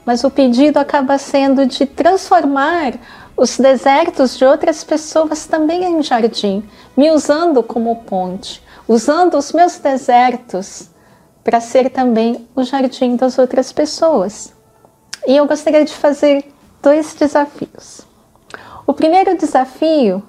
mas 0.05 0.23
o 0.23 0.29
pedido 0.29 0.77
acaba 0.77 1.17
sendo 1.17 1.65
de 1.65 1.87
transformar 1.87 2.93
os 3.35 3.57
desertos 3.57 4.37
de 4.37 4.45
outras 4.45 4.83
pessoas 4.83 5.47
também 5.47 5.83
em 5.83 6.03
jardim, 6.03 6.63
me 6.95 7.09
usando 7.09 7.63
como 7.63 7.95
ponte, 8.03 8.61
usando 8.87 9.35
os 9.35 9.51
meus 9.53 9.79
desertos 9.79 10.91
para 11.43 11.59
ser 11.59 11.89
também 11.89 12.47
o 12.55 12.61
jardim 12.61 13.15
das 13.15 13.39
outras 13.39 13.73
pessoas. 13.73 14.53
E 15.25 15.35
eu 15.35 15.47
gostaria 15.47 15.83
de 15.83 15.93
fazer 15.93 16.45
dois 16.81 17.15
desafios. 17.15 18.01
O 18.85 18.93
primeiro 18.93 19.35
desafio 19.35 20.21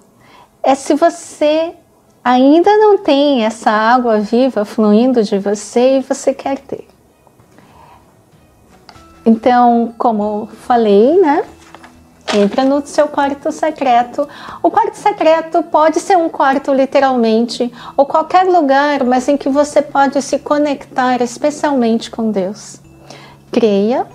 é 0.62 0.74
se 0.74 0.94
você 0.94 1.74
ainda 2.24 2.76
não 2.76 2.98
tem 2.98 3.44
essa 3.44 3.70
água 3.70 4.20
viva 4.20 4.64
fluindo 4.64 5.22
de 5.22 5.38
você 5.38 5.98
e 5.98 6.02
você 6.02 6.32
quer 6.32 6.58
ter. 6.58 6.87
Então, 9.24 9.94
como 9.98 10.48
falei, 10.66 11.20
né? 11.20 11.44
Entra 12.35 12.64
no 12.64 12.85
seu 12.87 13.08
quarto 13.08 13.52
secreto. 13.52 14.26
O 14.62 14.70
quarto 14.70 14.94
secreto 14.94 15.62
pode 15.64 16.00
ser 16.00 16.16
um 16.16 16.28
quarto 16.28 16.72
literalmente, 16.72 17.70
ou 17.96 18.06
qualquer 18.06 18.44
lugar, 18.44 19.04
mas 19.04 19.28
em 19.28 19.37
que 19.37 19.48
você 19.48 19.82
pode 19.82 20.20
se 20.22 20.38
conectar 20.38 21.20
especialmente 21.20 22.11
com 22.11 22.30
Deus. 22.30 22.80
Creia 23.50 24.06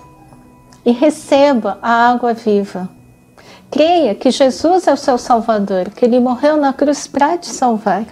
e 0.84 0.90
receba 0.90 1.78
a 1.80 2.10
água 2.10 2.34
viva 2.34 2.97
Creia 3.70 4.14
que 4.14 4.30
Jesus 4.30 4.86
é 4.86 4.92
o 4.92 4.96
seu 4.96 5.18
Salvador, 5.18 5.90
que 5.90 6.04
ele 6.04 6.18
morreu 6.18 6.56
na 6.56 6.72
cruz 6.72 7.06
para 7.06 7.36
te 7.36 7.48
salvar. 7.48 8.04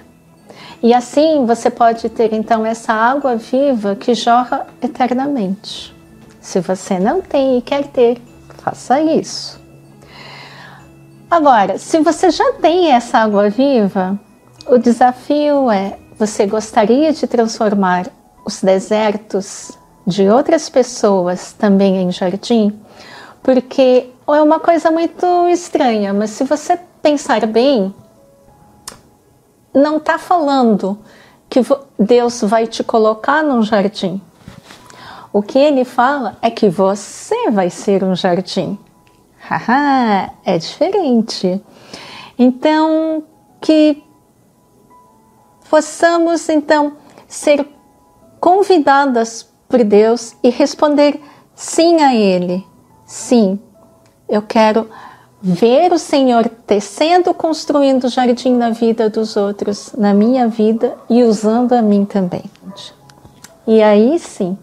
E 0.82 0.92
assim 0.92 1.46
você 1.46 1.70
pode 1.70 2.08
ter 2.10 2.32
então 2.32 2.64
essa 2.64 2.92
água 2.92 3.36
viva 3.36 3.96
que 3.96 4.14
jorra 4.14 4.66
eternamente. 4.82 5.94
Se 6.40 6.60
você 6.60 6.98
não 6.98 7.22
tem 7.22 7.58
e 7.58 7.62
quer 7.62 7.86
ter, 7.88 8.20
faça 8.58 9.00
isso. 9.00 9.58
Agora, 11.30 11.78
se 11.78 11.98
você 12.00 12.30
já 12.30 12.52
tem 12.54 12.92
essa 12.92 13.18
água 13.18 13.48
viva, 13.48 14.18
o 14.68 14.78
desafio 14.78 15.70
é: 15.70 15.98
você 16.18 16.46
gostaria 16.46 17.12
de 17.12 17.26
transformar 17.26 18.06
os 18.44 18.62
desertos 18.62 19.72
de 20.06 20.28
outras 20.28 20.68
pessoas 20.68 21.52
também 21.52 21.96
em 21.96 22.12
jardim? 22.12 22.78
Porque 23.46 24.10
é 24.26 24.42
uma 24.42 24.58
coisa 24.58 24.90
muito 24.90 25.24
estranha, 25.46 26.12
mas 26.12 26.30
se 26.30 26.42
você 26.42 26.76
pensar 27.00 27.46
bem, 27.46 27.94
não 29.72 29.98
está 29.98 30.18
falando 30.18 30.98
que 31.48 31.60
Deus 31.96 32.40
vai 32.40 32.66
te 32.66 32.82
colocar 32.82 33.44
num 33.44 33.62
jardim. 33.62 34.20
O 35.32 35.44
que 35.44 35.60
ele 35.60 35.84
fala 35.84 36.36
é 36.42 36.50
que 36.50 36.68
você 36.68 37.48
vai 37.52 37.70
ser 37.70 38.02
um 38.02 38.16
jardim. 38.16 38.76
Haha, 39.38 40.32
é 40.44 40.58
diferente. 40.58 41.62
Então, 42.36 43.22
que 43.60 44.02
possamos 45.70 46.48
então 46.48 46.94
ser 47.28 47.64
convidadas 48.40 49.48
por 49.68 49.84
Deus 49.84 50.34
e 50.42 50.50
responder 50.50 51.22
sim 51.54 52.02
a 52.02 52.12
Ele. 52.12 52.66
Sim, 53.06 53.60
eu 54.28 54.42
quero 54.42 54.90
ver 55.40 55.92
o 55.92 55.98
Senhor 55.98 56.48
tecendo, 56.66 57.32
construindo 57.32 58.04
o 58.04 58.08
jardim 58.08 58.52
na 58.52 58.70
vida 58.70 59.08
dos 59.08 59.36
outros, 59.36 59.92
na 59.96 60.12
minha 60.12 60.48
vida 60.48 60.96
e 61.08 61.22
usando 61.22 61.72
a 61.72 61.80
mim 61.80 62.04
também. 62.04 62.42
E 63.64 63.80
aí 63.80 64.18
sim, 64.18 64.58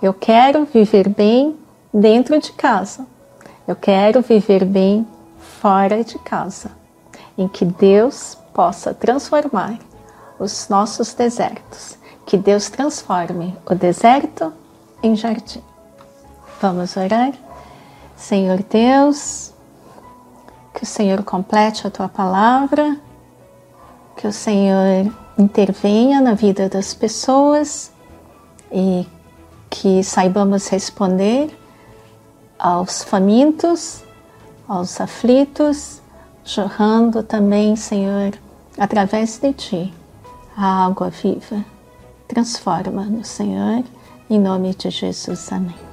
eu 0.00 0.14
quero 0.14 0.64
viver 0.64 1.08
bem 1.08 1.56
dentro 1.92 2.38
de 2.40 2.52
casa. 2.52 3.04
Eu 3.66 3.74
quero 3.74 4.20
viver 4.20 4.64
bem 4.64 5.04
fora 5.60 6.04
de 6.04 6.18
casa, 6.20 6.70
em 7.36 7.48
que 7.48 7.64
Deus 7.64 8.38
possa 8.54 8.94
transformar 8.94 9.78
os 10.38 10.68
nossos 10.68 11.14
desertos, 11.14 11.98
que 12.24 12.36
Deus 12.36 12.70
transforme 12.70 13.56
o 13.68 13.74
deserto 13.74 14.52
em 15.02 15.16
jardim. 15.16 15.62
Vamos 16.60 16.96
orar? 16.96 17.45
Senhor 18.16 18.62
Deus, 18.62 19.52
que 20.74 20.82
o 20.82 20.86
Senhor 20.86 21.22
complete 21.22 21.86
a 21.86 21.90
tua 21.90 22.08
palavra, 22.08 22.98
que 24.16 24.26
o 24.26 24.32
Senhor 24.32 25.12
intervenha 25.38 26.20
na 26.20 26.34
vida 26.34 26.68
das 26.68 26.94
pessoas 26.94 27.92
e 28.72 29.06
que 29.68 30.02
saibamos 30.02 30.68
responder 30.68 31.56
aos 32.58 33.04
famintos, 33.04 34.02
aos 34.66 35.00
aflitos, 35.00 36.00
jorrando 36.44 37.22
também, 37.22 37.76
Senhor, 37.76 38.32
através 38.78 39.38
de 39.38 39.52
Ti, 39.52 39.94
a 40.56 40.86
água 40.86 41.10
viva. 41.10 41.64
Transforma-nos, 42.26 43.28
Senhor, 43.28 43.84
em 44.30 44.40
nome 44.40 44.74
de 44.74 44.90
Jesus. 44.90 45.52
Amém. 45.52 45.85